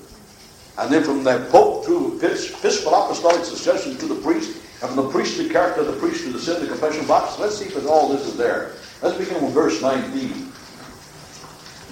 [0.76, 5.08] And then from the Pope through episcopal apostolic succession to the priest, and from the
[5.08, 7.38] priestly character of the priest to the sin the confession box.
[7.38, 8.72] Let's see if all this is there.
[9.02, 10.50] Let's begin with verse 19.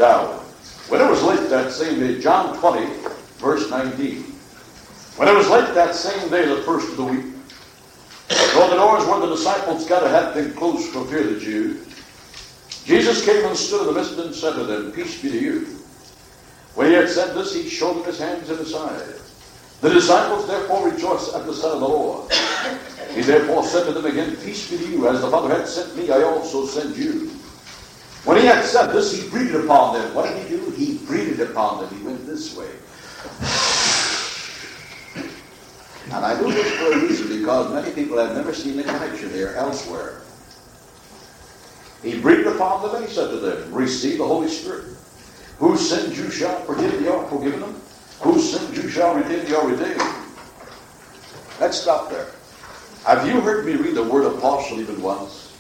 [0.01, 0.41] Now,
[0.89, 2.93] when it was late that same day, John 20,
[3.39, 4.17] verse 19.
[5.15, 7.25] When it was late that same day, the first of the week,
[8.29, 11.92] though the doors where the disciples gathered had been closed for fear of the Jews,
[12.85, 15.61] Jesus came and stood in the midst and said to them, Peace be to you.
[16.75, 19.15] When he had said this, he showed them his hands and his side.
[19.81, 22.33] The disciples therefore rejoiced at the sight of the Lord.
[23.15, 25.97] He therefore said to them again, Peace be to you, as the Father had sent
[25.97, 27.29] me, I also send you.
[28.25, 30.15] When he had said this, he breathed upon them.
[30.15, 30.71] What did he do?
[30.71, 31.99] He breathed upon them.
[31.99, 32.71] He went this way.
[36.15, 39.31] And I do this for a reason, because many people have never seen the connection
[39.31, 40.23] here elsewhere.
[42.03, 44.87] He breathed upon them and he said to them, Receive the Holy Spirit.
[45.59, 47.81] Whose sins you shall forgive, you are forgiven them.
[48.21, 50.03] Whose sins you shall redeem, you are retained.
[51.61, 52.27] Let's stop there.
[53.05, 55.57] Have you heard me read the word apostle even once?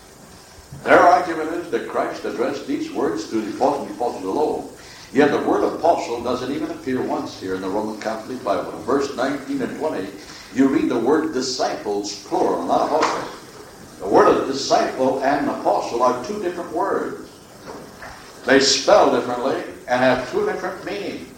[0.83, 4.69] Their argument is that Christ addressed these words to the apostles, alone.
[5.13, 8.77] Yet the word apostle doesn't even appear once here in the Roman Catholic Bible.
[8.77, 10.09] In verse 19 and 20,
[10.55, 13.42] you read the word disciples, plural, not apostles.
[14.03, 17.31] The word of disciple and apostle are two different words.
[18.45, 21.29] They spell differently and have two different meanings.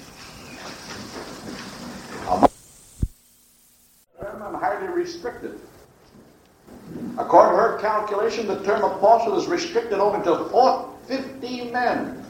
[4.19, 5.61] Term highly restricted.
[7.19, 10.49] According to her calculation, the term apostle is restricted only to
[11.07, 12.25] 50 men.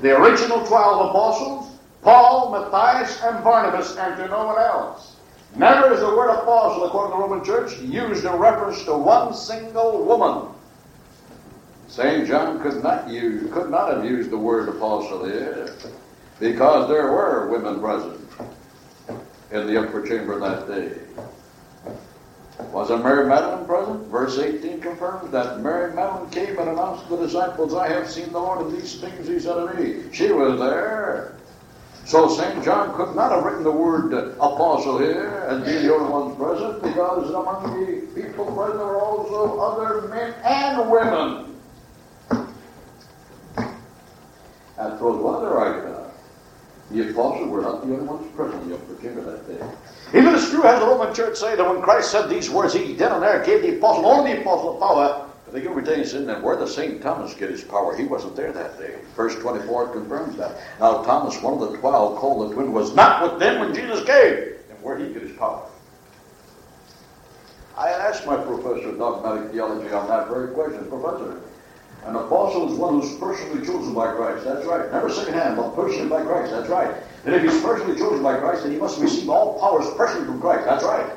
[0.00, 5.13] The original 12 apostles, Paul, Matthias, and Barnabas, and to no one else.
[5.56, 8.94] Never is the word of apostle, according to the Roman Church, used in reference to
[8.94, 10.52] one single woman.
[11.86, 12.26] St.
[12.26, 15.76] John could not use, could not have used the word apostle here,
[16.40, 18.20] because there were women present
[19.52, 20.98] in the upper chamber that day.
[22.72, 24.08] Was a Mary Magdalene present?
[24.08, 28.32] Verse 18 confirms that Mary Magdalene came and announced to the disciples, I have seen
[28.32, 30.02] the Lord, and these things he said to me.
[30.12, 31.36] She was there.
[32.06, 32.62] So St.
[32.62, 36.82] John could not have written the word apostle here and be the only ones present
[36.82, 41.50] because among the people present were also other men and women.
[44.76, 45.96] That throws one other argument.
[45.96, 46.10] Uh,
[46.90, 49.66] the apostles were not the only ones present in chamber that day.
[50.18, 52.92] Even as true as the Roman Church say that when Christ said these words, he
[52.94, 56.42] then and there gave the apostle, only the apostle power, they can retain sin, and
[56.42, 57.00] where does St.
[57.00, 57.96] Thomas get his power?
[57.96, 58.96] He wasn't there that day.
[59.14, 60.60] Verse 24 confirms that.
[60.80, 64.04] Now, Thomas, one of the twelve, called the twin, was not with them when Jesus
[64.04, 64.58] came.
[64.68, 65.64] And where did he get his power?
[67.78, 70.88] I asked my professor of dogmatic theology on that very question.
[70.88, 71.40] Professor,
[72.04, 74.44] An apostle is one who's personally chosen by Christ.
[74.44, 74.90] That's right.
[74.90, 76.50] Never secondhand, but personally by Christ.
[76.50, 76.96] That's right.
[77.26, 80.40] And if he's personally chosen by Christ, then he must receive all powers personally from
[80.40, 80.64] Christ.
[80.64, 81.12] That's right.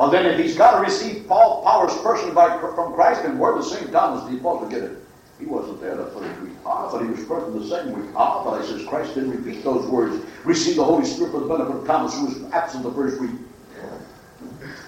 [0.00, 3.54] Well, then if he's got to receive all powers personally by, from Christ, then where
[3.54, 3.92] does St.
[3.92, 4.96] Thomas the to get it?
[5.38, 8.46] He wasn't there the first week off, but he was present the second week off.
[8.46, 10.24] But I says Christ didn't repeat those words.
[10.46, 13.32] Receive the Holy Spirit for the benefit of Thomas, who was absent the first week.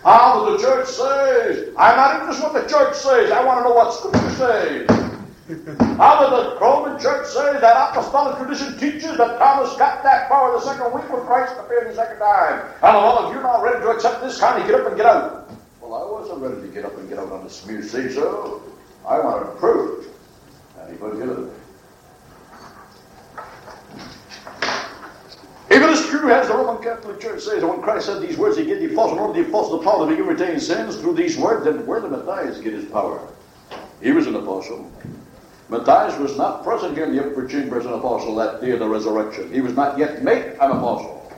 [0.03, 3.31] Ah, but the church says, I'm not interested in what the church says.
[3.33, 5.12] I want to know what Scripture says.
[5.48, 10.52] How did the Roman church say that apostolic tradition teaches that Thomas got that power
[10.52, 12.62] the second week when Christ appeared the second time?
[12.76, 14.96] And all of you are not ready to accept this kind of get up and
[14.96, 15.50] get out.
[15.81, 18.62] Well, I wasn't ready to get up and get out on say so.
[19.07, 20.07] I wanted proof.
[20.78, 21.52] And he couldn't give it
[25.70, 28.59] it is true, as the Roman Catholic Church says, that when Christ said these words,
[28.59, 31.64] he gave the apostle, order the apostle the power to retain sins through these words,
[31.64, 33.26] then where did Matthias get his power?
[34.02, 34.90] He was an apostle.
[35.72, 38.87] Matthias was not present in the upper chamber as an apostle that day of the
[38.87, 39.50] resurrection.
[39.50, 41.32] He was not yet made an apostle.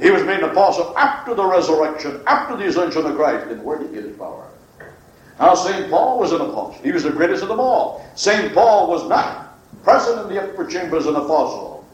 [0.00, 3.48] He was made an apostle after the resurrection, after the ascension of Christ.
[3.50, 4.48] Then where did he get his power?
[5.38, 5.90] Now, St.
[5.90, 6.82] Paul was an apostle.
[6.82, 8.08] He was the greatest of them all.
[8.14, 8.54] St.
[8.54, 11.86] Paul was not present in the upper chamber as an apostle.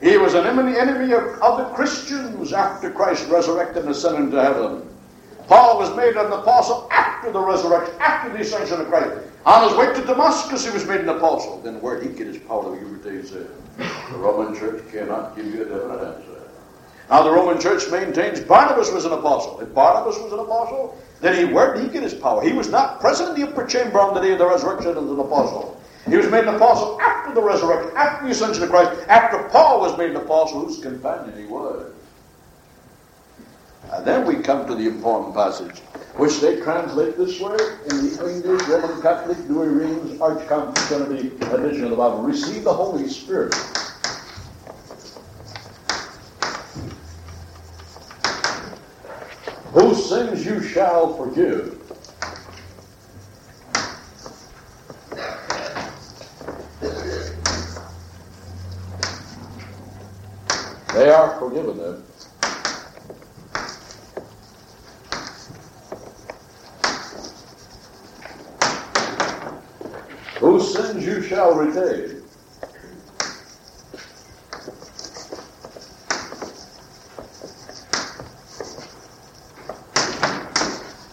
[0.00, 4.88] He was an enemy of, of the Christians after Christ resurrected and ascended into heaven.
[5.48, 9.26] Paul was made an apostle after the resurrection, after the ascension of Christ.
[9.46, 11.60] On his way to Damascus, he was made an apostle.
[11.62, 13.46] Then where did he get his power to give said?
[14.10, 16.36] The Roman church cannot give you a definite answer.
[17.08, 19.60] Now the Roman church maintains Barnabas was an apostle.
[19.60, 22.42] If Barnabas was an apostle, then he where did he get his power?
[22.42, 24.96] He was not present in the upper chamber on the day of the resurrection as
[24.96, 25.80] an apostle.
[26.08, 29.80] He was made an apostle after the resurrection, after the ascension of Christ, after Paul
[29.80, 31.92] was made an apostle, whose companion he was.
[33.92, 35.82] And then we come to the important passage,
[36.16, 41.96] which they translate this way in the English Roman Catholic Douay-Rheims Archconfraternity edition of the
[41.96, 42.22] Bible.
[42.22, 43.54] Receive the Holy Spirit.
[49.72, 51.82] Whose sins you shall forgive.
[60.94, 62.06] They are forgiven them.
[70.38, 72.22] Whose sins you shall retain.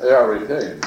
[0.02, 0.82] They are retained.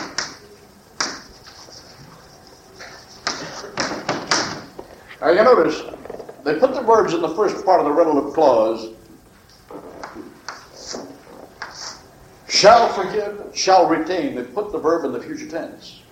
[5.20, 5.82] Now you notice,
[6.44, 8.90] they put the verbs in the first part of the relative clause.
[12.48, 14.34] Shall forgive, shall retain.
[14.34, 16.02] They put the verb in the future tense.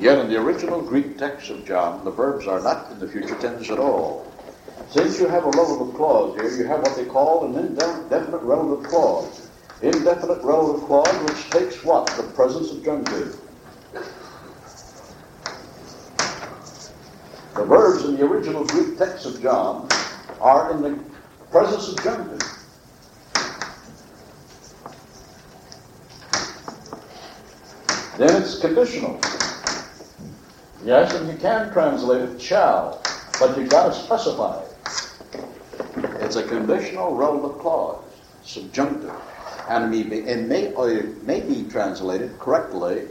[0.00, 3.34] Yet in the original Greek text of John, the verbs are not in the future
[3.40, 4.32] tense at all.
[4.88, 8.88] Since you have a relative clause here, you have what they call an indefinite relative
[8.88, 9.48] clause.
[9.82, 12.06] Indefinite relative clause which takes what?
[12.16, 13.40] The present subjunctive.
[17.56, 19.88] The verbs in the original Greek text of John
[20.40, 20.98] are in the
[21.50, 22.40] present subjunctive.
[28.16, 29.18] Then it's conditional.
[30.84, 33.02] Yes, and you can translate it shall,
[33.38, 34.62] but you've got to specify.
[34.62, 34.70] it.
[36.22, 38.02] It's a conditional relative clause,
[38.42, 39.12] subjunctive.
[39.68, 43.08] And it may, or it may be translated correctly,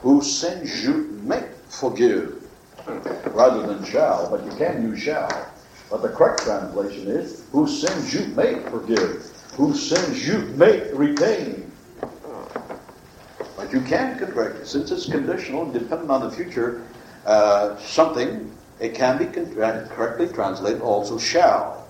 [0.00, 2.44] who sins you may forgive,
[3.32, 5.52] rather than shall, but you can use shall.
[5.90, 9.24] But the correct translation is, who sins you may forgive,
[9.56, 11.65] who sins you may retain,
[13.76, 14.66] you can correct it.
[14.66, 16.82] Since it's conditional, dependent on the future
[17.26, 21.86] uh, something, it can be uh, correctly translated also shall.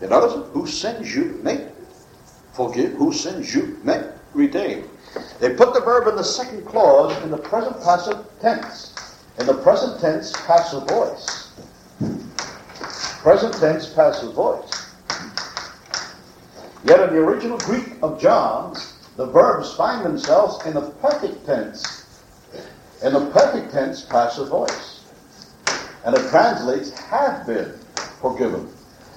[0.00, 0.48] You notice?
[0.52, 1.68] Who sends you may
[2.52, 4.84] forgive, who sends you may retain.
[5.40, 9.18] They put the verb in the second clause in the present passive tense.
[9.38, 11.50] In the present tense passive voice.
[13.22, 14.81] Present tense passive voice.
[16.84, 18.76] Yet in the original Greek of John,
[19.16, 22.06] the verbs find themselves in the perfect tense.
[23.02, 25.04] In the perfect tense, passive voice.
[26.04, 27.72] And it translates have been
[28.20, 28.68] forgiven,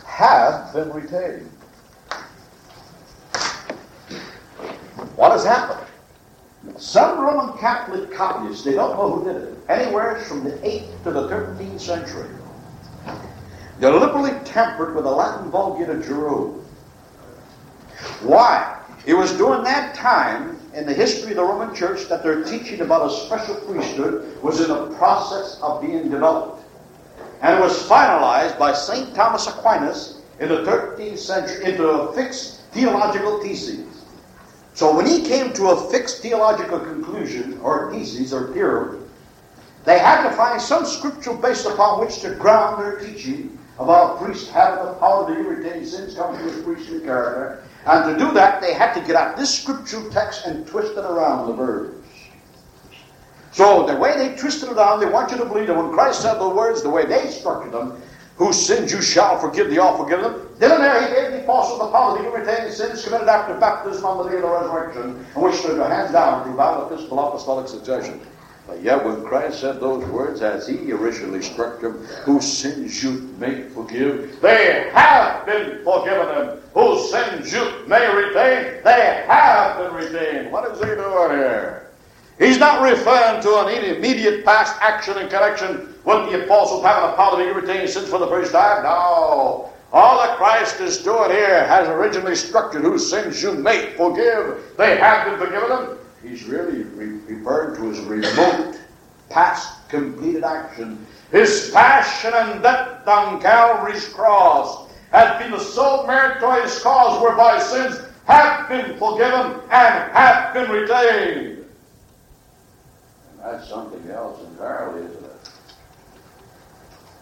[0.06, 1.50] have been retained.
[5.16, 5.88] What has happened?
[6.78, 11.12] Some Roman Catholic copyists, they don't know who did it, anywhere from the 8th to
[11.12, 12.30] the 13th century,
[13.80, 16.65] deliberately tampered with the Latin Vulgate of Jerome.
[18.26, 18.82] Why?
[19.06, 22.82] It was during that time in the history of the Roman Church that their teaching
[22.82, 26.64] about a special priesthood was in the process of being developed.
[27.42, 29.14] And it was finalized by St.
[29.14, 33.86] Thomas Aquinas in the 13th century into a fixed theological thesis.
[34.74, 39.00] So when he came to a fixed theological conclusion, or thesis, or theory,
[39.86, 44.50] they had to find some scripture based upon which to ground their teaching about priests
[44.50, 47.64] having the power to irritate sins coming to his priestly character.
[47.86, 51.06] And to do that, they had to get out this scripture text and twist it
[51.06, 51.96] around the verbs.
[53.52, 56.22] So the way they twisted it around, they want you to believe that when Christ
[56.22, 58.02] said the words, the way they structured them,
[58.38, 60.50] whose sins you shall forgive, the all forgive them.
[60.58, 64.04] Then and there he gave the apostles the power to irritate sins committed after baptism
[64.04, 67.68] on the day of the resurrection, and which stood hands down through valid episcopal apostolic
[67.68, 68.20] succession.
[68.68, 73.34] But yet when Christ said those words, as he originally struck them, whose sins you
[73.40, 76.60] may forgive, they have been forgiven them.
[76.74, 80.52] Whose sins you may retain, they have been retained.
[80.52, 81.92] What is he doing here?
[82.40, 87.16] He's not referring to an immediate past action in connection with the apostles having the
[87.16, 88.84] power to retain sins for the first time.
[88.84, 89.70] No.
[89.94, 94.60] All that Christ is doing here has originally structured whose sins you may forgive.
[94.76, 95.98] They have been forgiven them
[96.28, 98.80] he's really re- referring to his remote,
[99.30, 101.06] past, completed action.
[101.32, 108.02] His passion and death on Calvary's cross has been the sole meritorious cause whereby sins
[108.26, 111.66] have been forgiven and have been retained.
[113.30, 115.25] And that's something else entirely, isn't it?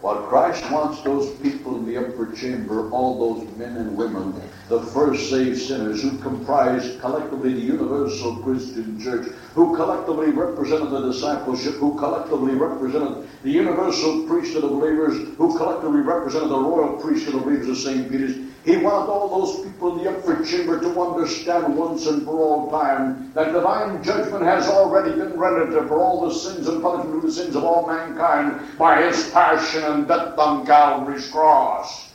[0.04, 4.34] What Christ wants those people in the upper chamber, all those men and women,
[4.68, 11.10] the first saved sinners who comprise collectively the universal Christian church, who collectively represented the
[11.10, 17.36] discipleship, who collectively represented the universal priesthood of believers, who collectively represented the royal priesthood
[17.36, 18.10] of believers of St.
[18.10, 22.38] Peter's, he wanted all those people in the upper chamber to understand once and for
[22.38, 27.20] all time that divine judgment has already been rendered for all the sins and punishment
[27.20, 32.10] for the sins of all mankind by his passion and death on Calvary's cross.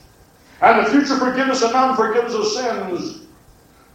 [0.60, 3.20] And the future forgiveness and non-forgiveness of sins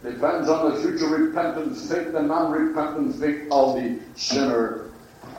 [0.02, 4.90] depends on the future repentant faith and non-repentant faith of the sinner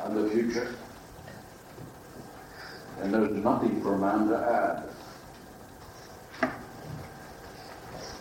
[0.03, 0.75] and the future.
[3.01, 4.96] And there's nothing for man to add.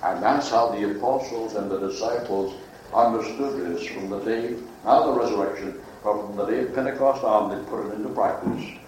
[0.07, 2.55] And that's how the apostles and the disciples
[2.95, 4.55] understood this from the day,
[4.85, 8.79] not the resurrection, from the day of Pentecost on, they put it into practice.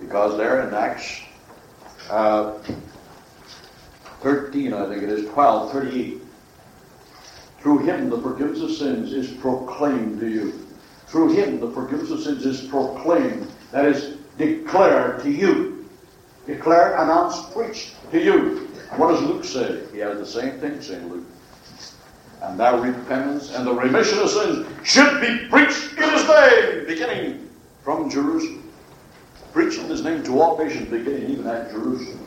[0.00, 1.22] Because there in Acts
[2.08, 2.58] uh,
[4.20, 6.22] 13, I think it is, 12, 38,
[7.58, 10.66] through him the forgiveness of sins is proclaimed to you.
[11.08, 15.88] Through him the forgiveness of sins is proclaimed, that is, declared to you.
[16.46, 18.68] Declared, announced, preached to you.
[18.96, 19.82] What does Luke say?
[19.92, 21.10] He has the same thing, St.
[21.10, 21.26] Luke.
[22.42, 27.50] And that repentance and the remission of sins should be preached in his name, beginning
[27.82, 28.72] from Jerusalem.
[29.52, 32.20] Preaching his name to all nations, beginning even at Jerusalem.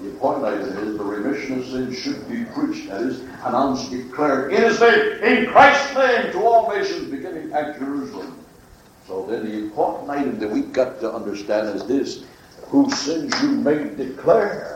[0.00, 4.52] The point item is the remission of sins should be preached, that is, announced, declared
[4.52, 8.38] in his name, in Christ's name, to all nations, beginning at Jerusalem.
[9.06, 12.24] So then the important item that we've got to understand is this
[12.66, 14.75] whose sins you may declare.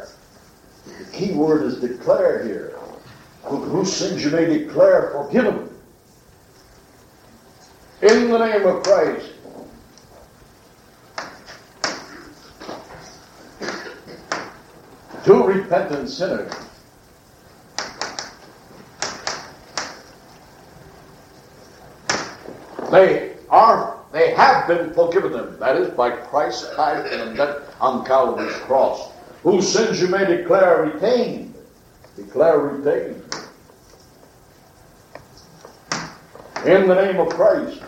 [1.00, 2.76] The key word is declare here.
[3.42, 5.70] Whose sins you may declare forgiven.
[8.02, 9.32] In the name of Christ.
[15.24, 16.52] To repentant sinners.
[22.90, 25.58] They are, they have been forgiven them.
[25.60, 29.09] That is by Christ's passion and death on Calvary's cross
[29.42, 31.54] whose sins you may declare retained.
[32.16, 33.22] Declare retained.
[36.66, 37.82] In the name of Christ.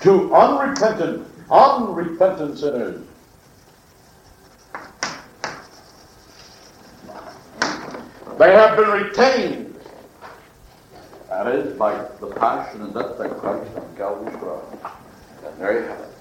[0.00, 3.06] To unrepentant, unrepentant sinners.
[8.38, 9.80] They have been retained.
[11.28, 14.64] That is by the passion and death of Christ on Calvary's cross.
[15.44, 16.11] And there you have it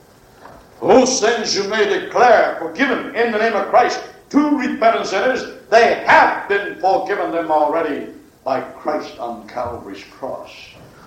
[0.81, 4.01] whose sins you may declare forgiven in the name of Christ
[4.31, 8.07] to repentant sinners, they have been forgiven them already
[8.43, 10.51] by Christ on Calvary's cross.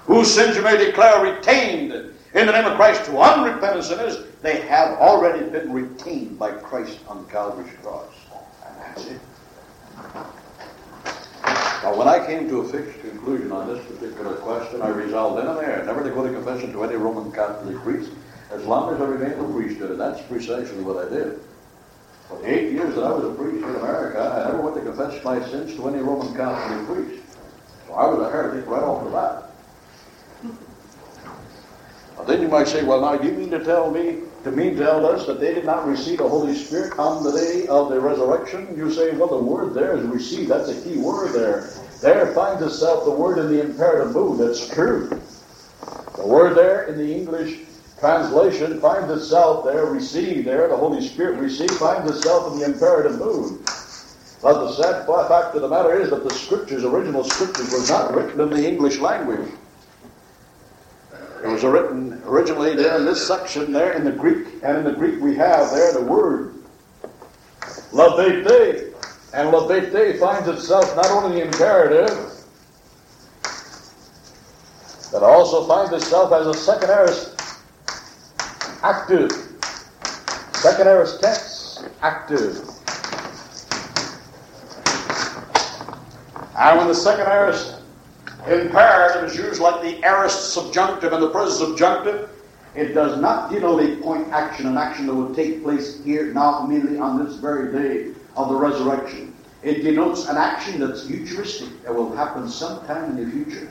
[0.06, 4.60] Whose sins you may declare retained in the name of Christ to unrepentant sinners, they
[4.60, 8.12] have already been retained by Christ on Calvary's cross.
[8.64, 9.20] And that's it.
[11.82, 15.48] Now, when I came to a fixed conclusion on this particular question, I resolved then
[15.48, 18.10] and there never to go to confession to any Roman Catholic priest
[18.50, 21.40] as long as I remained a priesthood, and that's precisely what I did.
[22.28, 24.82] For the eight years that I was a priest in America, I never went to
[24.82, 27.22] confess my sins to any Roman Catholic priest.
[27.86, 29.50] So I was a heretic right off the bat.
[32.16, 35.04] Now then you might say, well, now you mean to tell me, to mean tell
[35.04, 38.74] us that they did not receive the Holy Spirit on the day of the resurrection?
[38.76, 40.48] You say, well, the word there is receive.
[40.48, 41.70] That's a key word there.
[42.00, 44.38] There finds itself the word in the imperative mood.
[44.38, 45.08] That's true.
[46.16, 47.60] The word there in the English
[48.04, 53.18] translation finds itself there, receive there, the Holy Spirit receive, finds itself in the imperative
[53.18, 53.64] mood.
[54.42, 58.14] But the sad fact of the matter is that the scriptures, original scriptures, were not
[58.14, 59.48] written in the English language.
[61.42, 64.92] It was written originally there in this section there in the Greek, and in the
[64.92, 66.56] Greek we have there the word
[67.90, 68.92] labete.
[69.32, 72.44] And labete finds itself not only in the imperative,
[75.10, 77.33] but also finds itself as a second aorist
[78.84, 79.32] active.
[80.52, 82.58] Second aorist tense, active.
[86.58, 87.80] And when the second aorist
[88.46, 92.28] imperative is used like the aorist subjunctive and the present subjunctive,
[92.74, 96.64] it does not denote a point action, an action that will take place here, now,
[96.64, 99.34] immediately on this very day of the resurrection.
[99.62, 103.68] It denotes an action that's futuristic, that will happen sometime in the future.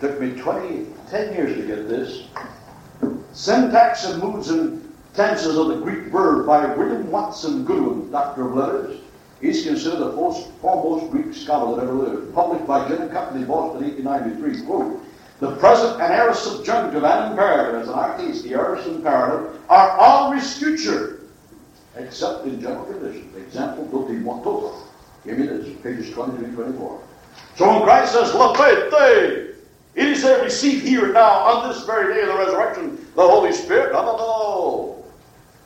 [0.00, 2.28] Took me 20, 10 years to get this.
[3.32, 4.82] Syntax and moods and
[5.14, 9.00] tenses of the Greek verb by William Watson Goodwin, Doctor of Letters.
[9.40, 12.34] He's considered the most, foremost Greek scholar that ever lived.
[12.34, 14.66] Published by and Company, Boston, 1893.
[14.66, 15.02] Quote,
[15.40, 20.58] the present and aorist subjunctive and imperative, in our case, the aorist imperative, are always
[20.58, 21.20] future,
[21.96, 23.36] except in general conditions.
[23.36, 24.74] Example, one toto.
[25.24, 27.02] Give me this, pages 23 24.
[27.56, 29.45] So when Christ says, labete,
[29.96, 33.50] it is a receive here now, on this very day of the resurrection, the Holy
[33.50, 33.92] Spirit.
[33.92, 35.04] No, no, no.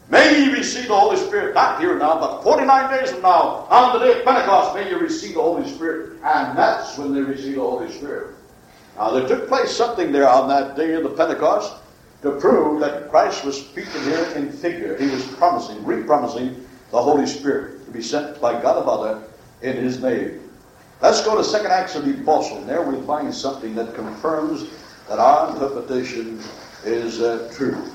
[0.09, 3.99] May you receive the Holy Spirit, not here now, but 49 days from now, on
[3.99, 6.20] the day of Pentecost, may you receive the Holy Spirit.
[6.24, 8.37] And that's when they receive the Holy Spirit.
[8.97, 11.74] Now, there took place something there on that day of the Pentecost
[12.22, 14.97] to prove that Christ was speaking here in figure.
[14.97, 16.55] He was promising, re-promising
[16.91, 19.22] the Holy Spirit to be sent by God the Father
[19.62, 20.49] in His name.
[21.03, 22.59] Let's go to second Acts of the Apostle.
[22.59, 24.66] And there we find something that confirms
[25.09, 26.38] that our interpretation
[26.84, 27.90] is uh, true.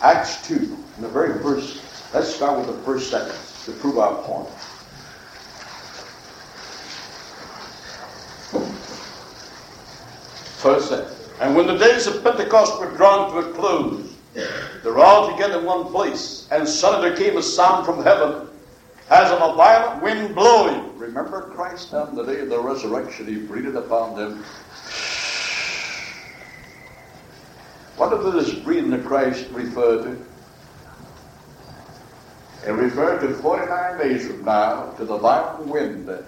[0.00, 1.82] Acts 2, in the very first,
[2.14, 4.48] let's start with the first sentence to prove our point.
[10.56, 11.28] First sentence.
[11.40, 15.58] And when the days of Pentecost were drawn to a close, they were all together
[15.58, 18.48] in one place, and suddenly there came a sound from heaven
[19.10, 20.96] as of a violent wind blowing.
[20.98, 24.44] Remember Christ on the day of the resurrection, he breathed upon them
[27.98, 30.10] What does this breathing of Christ refer to?
[32.64, 36.22] It referred to 49 days from now to the violent wind that,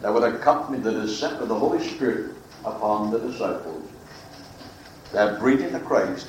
[0.00, 3.90] that would accompany the descent of the Holy Spirit upon the disciples.
[5.10, 6.28] That breathing of Christ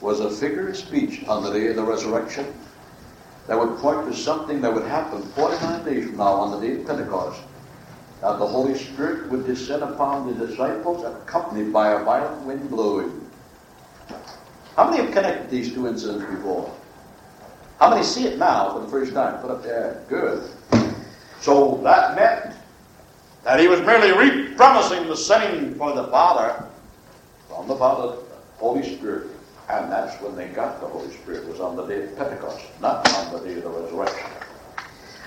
[0.00, 2.54] was a figure of speech on the day of the resurrection
[3.46, 6.80] that would point to something that would happen 49 days from now on the day
[6.80, 7.40] of Pentecost.
[8.20, 13.28] That the Holy Spirit would descend upon the disciples accompanied by a violent wind blowing.
[14.74, 16.74] How many have connected these two incidents before?
[17.78, 19.40] How many see it now for the first time?
[19.40, 20.02] Put up there.
[20.08, 20.50] Good.
[21.40, 22.56] So that meant
[23.44, 26.64] that he was merely re-promising the sending for the Father
[27.48, 29.28] from the Father, the Holy Spirit.
[29.68, 33.08] And that's when they got the Holy Spirit, was on the day of Pentecost, not
[33.14, 34.30] on the day of the resurrection.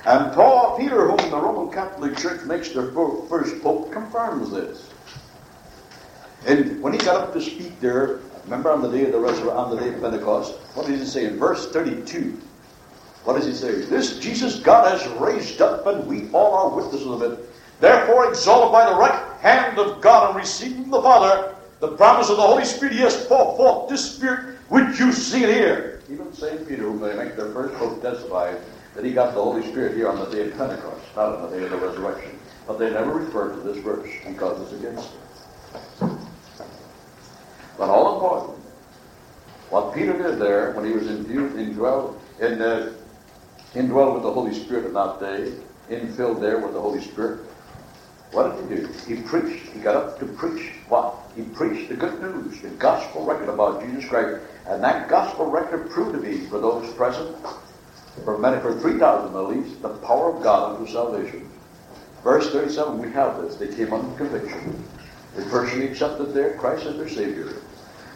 [0.05, 4.89] And Paul, Peter, whom the Roman Catholic Church makes their first pope, confirms this.
[6.45, 9.49] And when he got up to speak there Remember on the day of the resurrection,
[9.49, 12.35] on the day of Pentecost, what does he say in verse 32?
[13.23, 13.81] What does he say?
[13.81, 17.47] This Jesus God has raised up, and we all are witnesses of it.
[17.79, 22.37] Therefore, exalted by the right hand of God and receiving the Father, the promise of
[22.37, 26.01] the Holy Spirit, he has poured forth this Spirit which you see it here.
[26.11, 26.67] Even St.
[26.67, 28.59] Peter, whom they make their first book, testifies
[28.95, 31.57] that he got the Holy Spirit here on the day of Pentecost, not on the
[31.57, 32.37] day of the resurrection.
[32.67, 36.09] But they never refer to this verse because it's against it.
[37.77, 38.59] But all important,
[39.69, 42.93] what Peter did there when he was endued, indwelled, in, uh,
[43.73, 45.53] indwelled with the Holy Spirit in that day,
[45.89, 47.39] infilled there with the Holy Spirit,
[48.31, 48.93] what did he do?
[49.07, 49.65] He preached.
[49.69, 51.15] He got up to preach what?
[51.35, 54.41] He preached the good news, the gospel record about Jesus Christ.
[54.67, 57.35] And that gospel record proved to be, for those present,
[58.23, 61.49] for many, for 3,000 at least, the power of God unto salvation.
[62.23, 63.55] Verse 37, we have this.
[63.55, 64.83] They came under conviction.
[65.35, 67.53] They personally accepted their Christ as their Savior.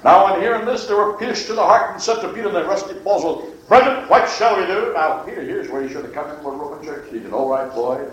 [0.04, 2.56] Now, in hearing this, they were pierced to the heart and said to Peter and
[2.56, 4.92] the rusty apostles, Brethren, what shall we do?
[4.94, 7.10] Now, Peter, here's where he should have come in with Roman church.
[7.10, 8.06] He said, All right, boy.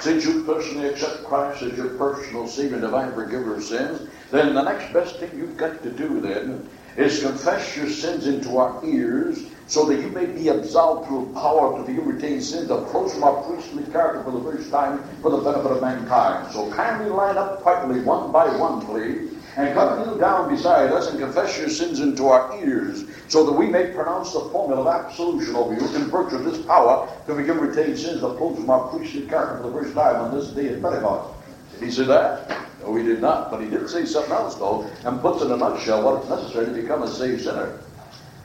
[0.00, 4.54] Since you personally accept Christ as your personal Savior, and divine forgiver of sins, then
[4.54, 8.84] the next best thing you've got to do then is confess your sins into our
[8.84, 13.24] ears so that you may be absolved through power to the retained sins close from
[13.24, 16.52] our priestly character for the first time for the benefit of mankind.
[16.52, 21.08] So kindly line up quietly, one by one, please, and come kneel down beside us
[21.10, 24.86] and confess your sins into our ears so that we may pronounce the formula of
[25.06, 28.68] absolution over you in virtue of this power to forgive retained sins of close from
[28.68, 31.34] our priestly character for the first time on this day of Pentecost.
[31.72, 32.66] Did he say that?
[32.82, 33.50] No, he did not.
[33.50, 36.66] But he did say something else, though, and puts in a nutshell what is necessary
[36.66, 37.80] to become a saved sinner.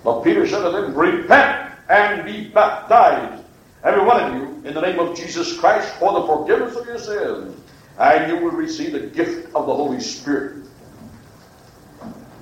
[0.04, 3.44] But Peter said to them, Repent and be baptized,
[3.84, 6.98] every one of you, in the name of Jesus Christ, for the forgiveness of your
[6.98, 7.60] sins,
[8.00, 10.61] and you will receive the gift of the Holy Spirit.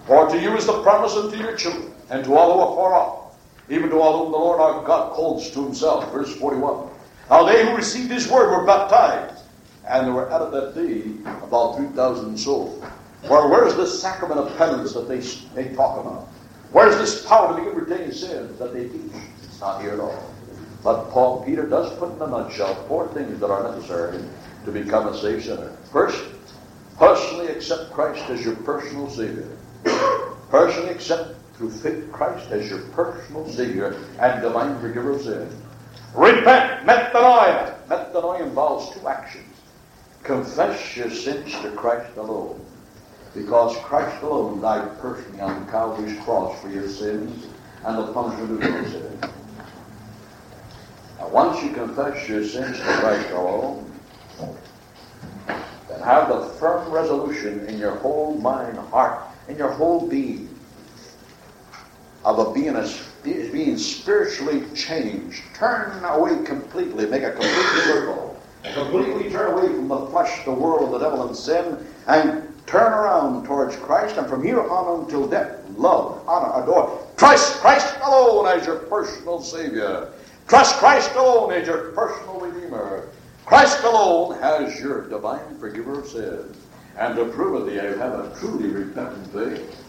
[0.09, 2.93] For to you is the promise unto your children, and to all who are far
[2.95, 3.37] off,
[3.69, 6.11] even to all whom the Lord our God calls to himself.
[6.11, 6.89] Verse 41.
[7.29, 9.43] Now they who received his word were baptized,
[9.87, 11.11] and there were added that day
[11.43, 12.83] about 3,000 souls.
[13.29, 15.19] Well, where's this sacrament of penance that they,
[15.53, 16.27] they talk about?
[16.71, 19.11] Where's this power to forgive retained sins that they teach?
[19.43, 20.33] It's not here at all.
[20.83, 24.23] But Paul Peter does put in a nutshell four things that are necessary
[24.65, 25.77] to become a saved sinner.
[25.91, 26.23] First,
[26.97, 29.47] personally accept Christ as your personal Savior.
[30.49, 35.53] Personally accept through faith Christ as your personal Savior and divine forgiver of sins.
[36.15, 37.75] Repent, metanoia.
[37.87, 39.45] Metanoia involves two actions.
[40.23, 42.59] Confess your sins to Christ alone
[43.33, 47.47] because Christ alone died personally on Calvary's cross for your sins
[47.85, 49.21] and the punishment of your sins.
[51.17, 53.91] Now, once you confess your sins to Christ alone,
[55.87, 60.47] then have the firm resolution in your whole mind, heart, in your whole being
[62.23, 62.87] of a being, a,
[63.23, 65.41] being spiritually changed.
[65.55, 68.41] Turn away completely, make a complete circle.
[68.73, 73.45] Completely turn away from the flesh, the world, the devil, and sin, and turn around
[73.45, 77.07] towards Christ, and from here on until death, love, honor, adore.
[77.15, 80.09] Trust Christ alone as your personal Savior.
[80.47, 83.07] Trust Christ alone as your personal Redeemer.
[83.45, 86.57] Christ alone as your divine forgiver of sins.
[86.99, 89.83] And to prove it, you have a truly repentant faith.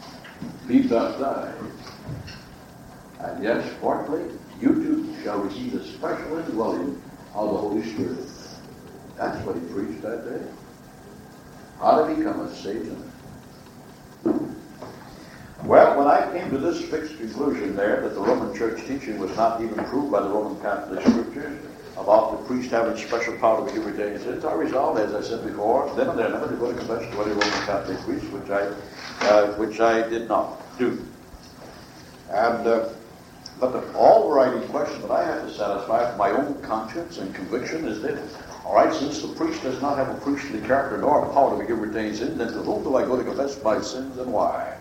[0.67, 1.57] Be baptized.
[3.19, 4.23] And yes, fourthly,
[4.61, 7.03] you too shall receive the special indwelling
[7.35, 8.27] of the Holy Spirit.
[9.19, 10.47] That's what he preached that day
[11.81, 13.11] how to become a Satan.
[15.65, 19.35] Well, when I came to this fixed conclusion there that the Roman Church teaching was
[19.37, 21.59] not even proved by the Roman Catholic Scriptures
[22.01, 25.45] about the priest having special power to forgive retained sins, I resolved, as I said
[25.45, 28.51] before, then and there never to go to confession to any Roman Catholic priest, which
[28.51, 28.63] I,
[29.27, 31.07] uh, which I did not do.
[32.31, 32.89] And uh,
[33.59, 37.87] but the overriding question that I have to satisfy for my own conscience and conviction
[37.87, 41.33] is this all right, since the priest does not have a priestly character nor a
[41.33, 44.17] power to forgive retained sins, then to whom do I go to confess my sins
[44.19, 44.77] and why?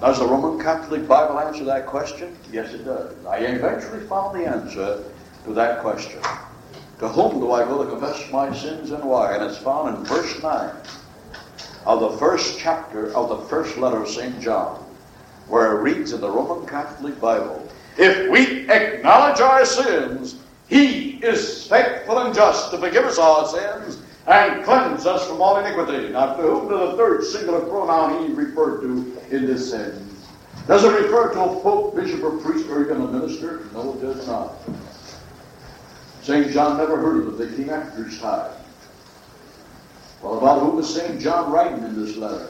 [0.00, 2.34] Does the Roman Catholic Bible answer that question?
[2.50, 3.12] Yes, it does.
[3.26, 5.04] I eventually found the answer
[5.46, 6.20] to that question.
[6.98, 9.34] To whom do I go to confess my sins and why?
[9.34, 10.70] And it's found in verse 9
[11.84, 14.40] of the first chapter of the first letter of St.
[14.40, 14.82] John,
[15.48, 17.66] where it reads in the Roman Catholic Bible,
[17.96, 20.36] If we acknowledge our sins,
[20.68, 25.58] he is faithful and just to forgive us our sins and cleanse us from all
[25.58, 26.08] iniquity.
[26.08, 30.26] Now, to whom does the third singular pronoun he referred to in this sentence?
[30.66, 33.66] Does it refer to a pope, bishop, or priest, or even a minister?
[33.72, 34.54] No, it does not.
[36.26, 36.50] St.
[36.50, 37.50] John never heard of it.
[37.50, 38.50] They came after his time.
[40.20, 41.20] Well, about whom is St.
[41.20, 42.48] John writing in this letter?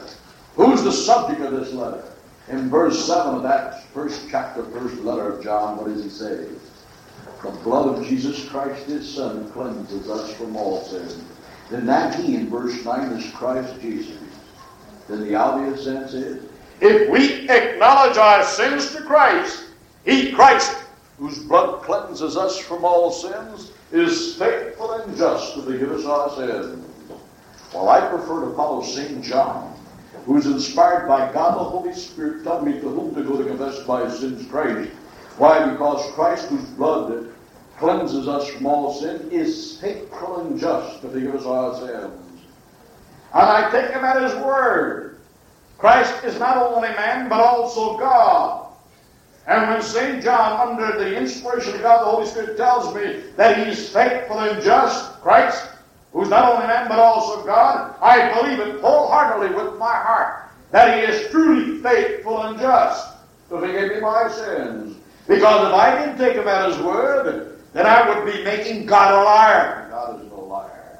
[0.55, 2.03] Who's the subject of this letter?
[2.47, 6.47] In verse 7 of that first chapter, first letter of John, what does he say?
[7.43, 11.23] The blood of Jesus Christ, his Son, cleanses us from all sin.
[11.69, 14.17] Then that he, in verse 9, is Christ Jesus.
[15.07, 16.49] Then the obvious sense is,
[16.81, 19.65] if we acknowledge our sins to Christ,
[20.03, 20.75] he, Christ,
[21.17, 26.29] whose blood cleanses us from all sins, is faithful and just to forgive us our
[26.35, 26.85] sins.
[27.73, 29.23] Well, I prefer to follow St.
[29.23, 29.73] John,
[30.25, 33.45] who is inspired by God the Holy Spirit, tell me to whom to go to
[33.45, 34.91] confess my sins Christ.
[35.37, 35.69] Why?
[35.69, 37.33] Because Christ, whose blood
[37.77, 42.41] cleanses us from all sin, is faithful and just to forgive us our sins.
[43.33, 45.19] And I take him at his word.
[45.77, 48.66] Christ is not only man, but also God.
[49.47, 50.21] And when St.
[50.21, 54.39] John, under the inspiration of God the Holy Spirit, tells me that He is faithful
[54.39, 55.69] and just, Christ,
[56.11, 60.49] who's not only man, but also God, I believe it wholeheartedly with my heart.
[60.71, 63.13] that He is truly faithful and just
[63.49, 64.97] to forgive me my sins.
[65.27, 69.13] Because if I didn't take Him at His word, then I would be making God
[69.13, 69.87] a liar.
[69.89, 70.99] God is no liar.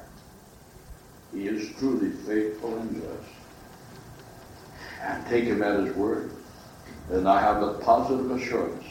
[1.34, 3.28] He is truly faithful and just.
[5.02, 6.32] And take Him at His word,
[7.10, 8.84] then I have the positive assurance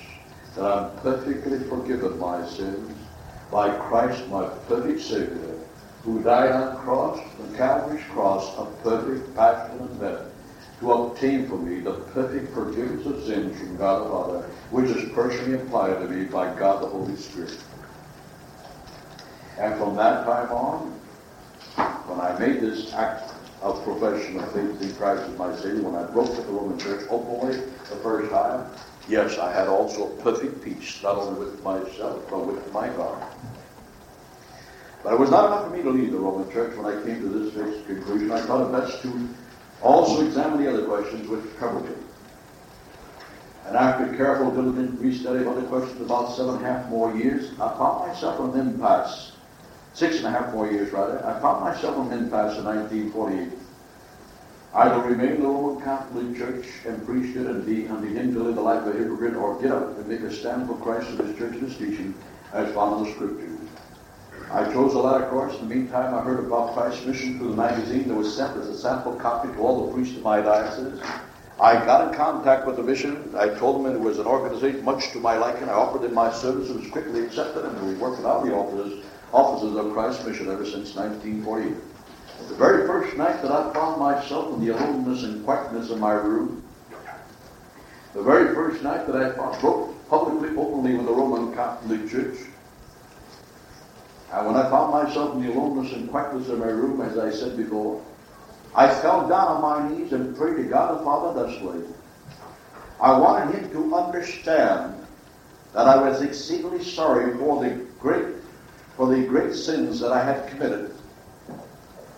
[0.55, 2.97] that I'm perfectly forgiven my sins
[3.51, 5.55] by Christ, my perfect Savior,
[6.03, 10.21] who died on the cross, the Calvary's cross, of perfect passion and death,
[10.79, 14.39] to obtain for me the perfect forgiveness of sins from God the Father,
[14.71, 17.57] which is personally applied to me by God the Holy Spirit.
[19.59, 20.91] And from that time on,
[22.07, 25.95] when I made this act of profession of faith in Christ as my Savior, when
[25.95, 28.69] I broke with the Roman Church openly the first time,
[29.07, 33.23] yes, I had also perfect peace, not only with myself, but with my God.
[35.03, 37.21] But it was not enough for me to leave the Roman Church when I came
[37.21, 38.31] to this fixed conclusion.
[38.31, 39.29] I thought it best to
[39.81, 41.95] also examine the other questions which troubled me.
[43.65, 47.51] And after careful, diligent restudy of other questions, about seven and a half more years,
[47.59, 49.33] I found myself in an impasse.
[49.97, 51.25] Six and a half more years, rather.
[51.25, 53.49] I found myself in impasse in 1948.
[54.75, 58.53] Either remain in the Roman Catholic Church and it and, be, and begin to live
[58.53, 61.21] the life of a hypocrite, or get up and make a stand for Christ and
[61.21, 62.13] His church and His teaching
[62.53, 63.59] as found in the Scriptures.
[64.51, 65.59] I chose the latter course.
[65.59, 68.67] In the meantime, I heard about Christ's mission through the magazine that was sent as
[68.67, 71.01] a sample copy to all the priests of my diocese.
[71.59, 73.33] I got in contact with the mission.
[73.35, 75.69] I told them it was an organization much to my liking.
[75.69, 76.69] I offered them my service.
[76.69, 80.95] Was quickly accepted, and we worked out the offices, offices of Christ's mission ever since
[80.95, 81.75] 1948.
[82.49, 86.13] The very first night that I found myself in the aloneness and quietness of my
[86.13, 86.63] room,
[88.13, 92.37] the very first night that I broke publicly, openly with the Roman Catholic Church,
[94.31, 97.31] and when I found myself in the aloneness and quietness of my room, as I
[97.31, 98.03] said before,
[98.75, 101.83] I fell down on my knees and prayed to God the Father thusly.
[103.01, 105.05] I wanted him to understand
[105.73, 108.36] that I was exceedingly sorry for the great
[108.97, 110.91] for the great sins that I had committed.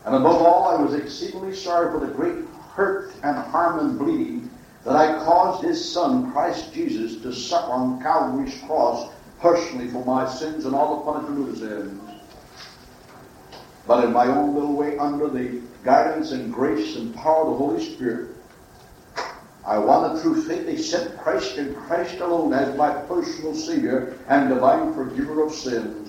[0.05, 4.49] And above all, I was exceedingly sorry for the great hurt and harm and bleeding
[4.85, 9.11] that I caused his son, Christ Jesus, to suffer on Calvary's cross
[9.41, 12.01] personally for my sins and all the punishment of his sins.
[13.85, 17.57] But in my own little way, under the guidance and grace and power of the
[17.57, 18.29] Holy Spirit,
[19.65, 24.93] I wanted through faith accept Christ and Christ alone as my personal Savior and divine
[24.93, 26.08] forgiver of sins.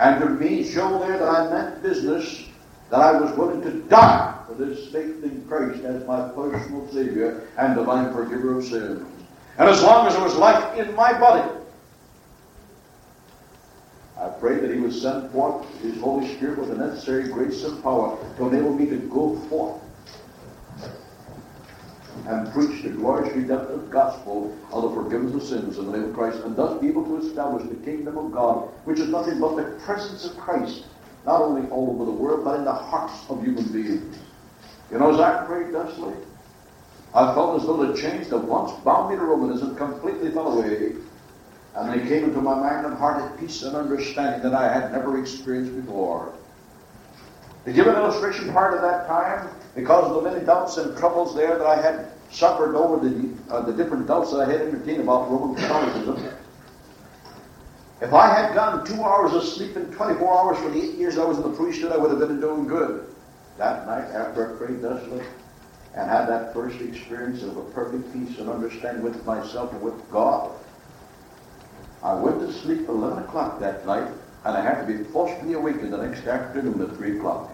[0.00, 2.46] And to me, show there that I meant business,
[2.88, 7.46] that I was willing to die for this faith in Christ as my personal Savior
[7.58, 9.06] and divine forgiver of sins.
[9.58, 11.46] And as long as there was life in my body,
[14.18, 17.82] I pray that He would send forth His Holy Spirit with the necessary grace and
[17.82, 19.82] power to enable me to go forth
[22.26, 26.14] and preach the glorious redemptive gospel of the forgiveness of sins in the name of
[26.14, 29.56] Christ, and thus be able to establish the kingdom of God, which is nothing but
[29.56, 30.84] the presence of Christ,
[31.24, 34.16] not only all over the world, but in the hearts of human beings.
[34.90, 36.14] You know, as I prayed thusly,
[37.14, 40.92] I felt as though the chains that once bound me to Romanism completely fell away,
[41.74, 44.92] and they came into my mind and heart at peace and understanding that I had
[44.92, 46.32] never experienced before.
[47.64, 51.34] To give an illustration part of that time, because of the many doubts and troubles
[51.34, 55.02] there that I had suffered over the, uh, the different doubts that I had entertained
[55.02, 56.32] about Roman Catholicism,
[58.00, 61.18] if I had gotten two hours of sleep in 24 hours for the eight years
[61.18, 63.06] I was in the priesthood, I would have been doing good.
[63.58, 65.22] That night, after I prayed thusly
[65.94, 70.10] and had that first experience of a perfect peace and understanding with myself and with
[70.10, 70.50] God,
[72.02, 74.10] I went to sleep at 11 o'clock that night,
[74.44, 77.50] and I had to be forcibly awakened the next afternoon at 3 o'clock.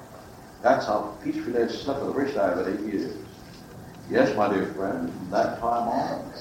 [0.63, 3.17] That's how peacefully I slept for the first time in eight years.
[4.09, 6.33] Yes, my dear friend, from that time on,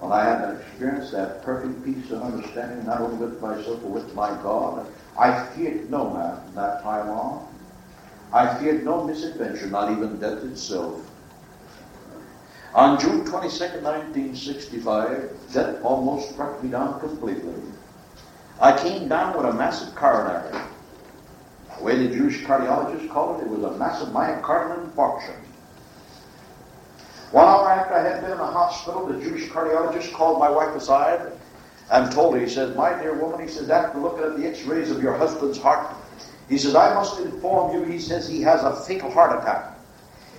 [0.00, 3.90] when I had that experience, that perfect peace and understanding, not only with myself, but
[3.90, 4.86] with my God,
[5.18, 7.46] I feared no man from that time on.
[8.32, 11.04] I feared no misadventure, not even death itself.
[12.74, 17.54] On June 22, 1965, death almost struck me down completely.
[18.60, 20.50] I came down with a massive coronary.
[21.76, 25.36] The way the Jewish cardiologists called it, it was a massive myocardial infarction.
[27.30, 30.74] One hour after I had been in the hospital, the Jewish cardiologist called my wife
[30.74, 31.30] aside
[31.92, 34.62] and told her, he says, My dear woman, he says, after looking at the x
[34.64, 35.94] rays of your husband's heart,
[36.48, 39.78] he says, I must inform you, he says, he has a fatal heart attack.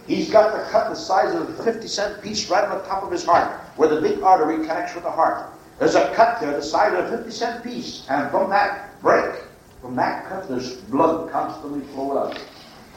[0.07, 3.03] He's got the cut the size of a 50 cent piece right on the top
[3.03, 5.53] of his heart, where the big artery connects with the heart.
[5.79, 9.43] There's a cut there the size of a 50 cent piece, and from that break,
[9.81, 12.41] from that cut, there's blood constantly flowing out.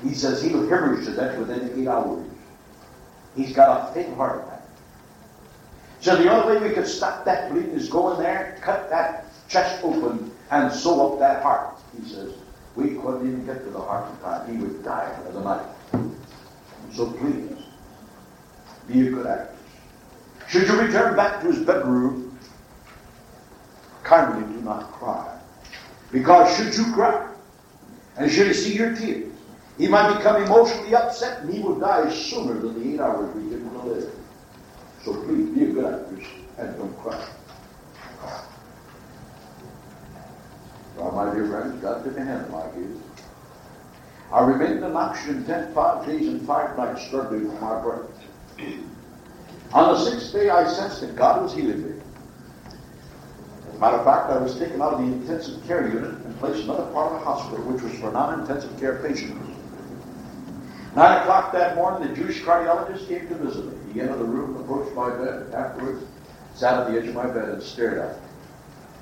[0.03, 2.26] He says he'll hemorrhage to death within eight hours.
[3.37, 4.62] He's got a fatal heart attack.
[6.01, 9.26] So the only way we could stop that bleeding is go in there, cut that
[9.49, 11.76] chest open, and sew up that heart.
[11.97, 12.35] He says,
[12.74, 14.51] we couldn't even get to the heart in time.
[14.51, 15.66] He would die of the night.
[16.93, 17.57] So please,
[18.89, 19.59] be a good actress.
[20.49, 22.32] Should you return back to his bedroom,
[24.13, 25.39] kindly do not cry.
[26.11, 27.29] Because should you cry,
[28.19, 29.33] and should he see your tears,
[29.79, 33.49] he might become emotionally upset and he will die sooner than the eight hours we
[33.49, 34.13] give him to live.
[35.03, 36.27] So please be a good actress
[36.59, 37.27] and don't cry.
[40.97, 42.99] Well, my dear friends, God took a hand like his.
[44.31, 48.77] I remained in oxygen tent five days and five nights struggling for my breath.
[49.73, 52.01] On the sixth day, I sensed that God was healing me.
[53.83, 56.70] Matter of fact, I was taken out of the intensive care unit and placed in
[56.70, 59.59] another part of the hospital, which was for non-intensive care patients.
[60.95, 63.93] Nine o'clock that morning, the Jewish cardiologist came to visit me.
[63.93, 66.05] He entered the room, approached my bed, afterwards
[66.55, 68.28] sat at the edge of my bed and stared at me.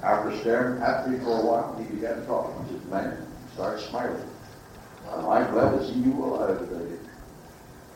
[0.02, 2.64] After staring at me for a while, he began talking.
[2.64, 4.30] He said, man, start smiling.
[5.10, 6.96] I'm glad to see you alive today.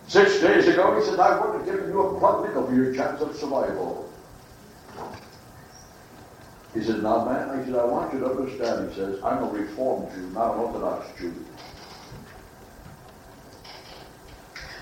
[0.06, 3.22] Six days ago, he said, I would have given you a plug for your chance
[3.22, 4.10] of survival.
[6.74, 9.46] He said, now man, he said, I want you to understand, he says, I'm a
[9.46, 11.32] Reformed Jew, not an Orthodox Jew.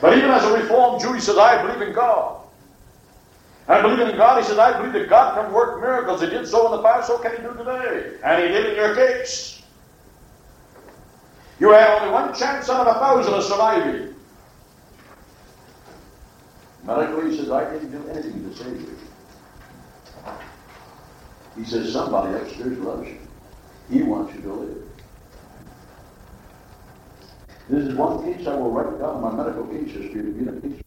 [0.00, 2.40] But even as a Reformed Jew, he says, I believe in God.
[3.68, 4.42] I believe in God.
[4.42, 6.22] He says, I believe that God can work miracles.
[6.22, 8.16] He did so in the past, so can he do today.
[8.24, 9.62] And he did in your case.
[11.60, 14.14] You had only one chance out of a thousand of surviving.
[16.84, 18.98] Medically, he says, I didn't do anything to save you.
[21.56, 23.18] He says, somebody upstairs loves you.
[23.90, 24.78] He wants you to live.
[27.68, 30.81] This is one case I will write down my medical case history to in a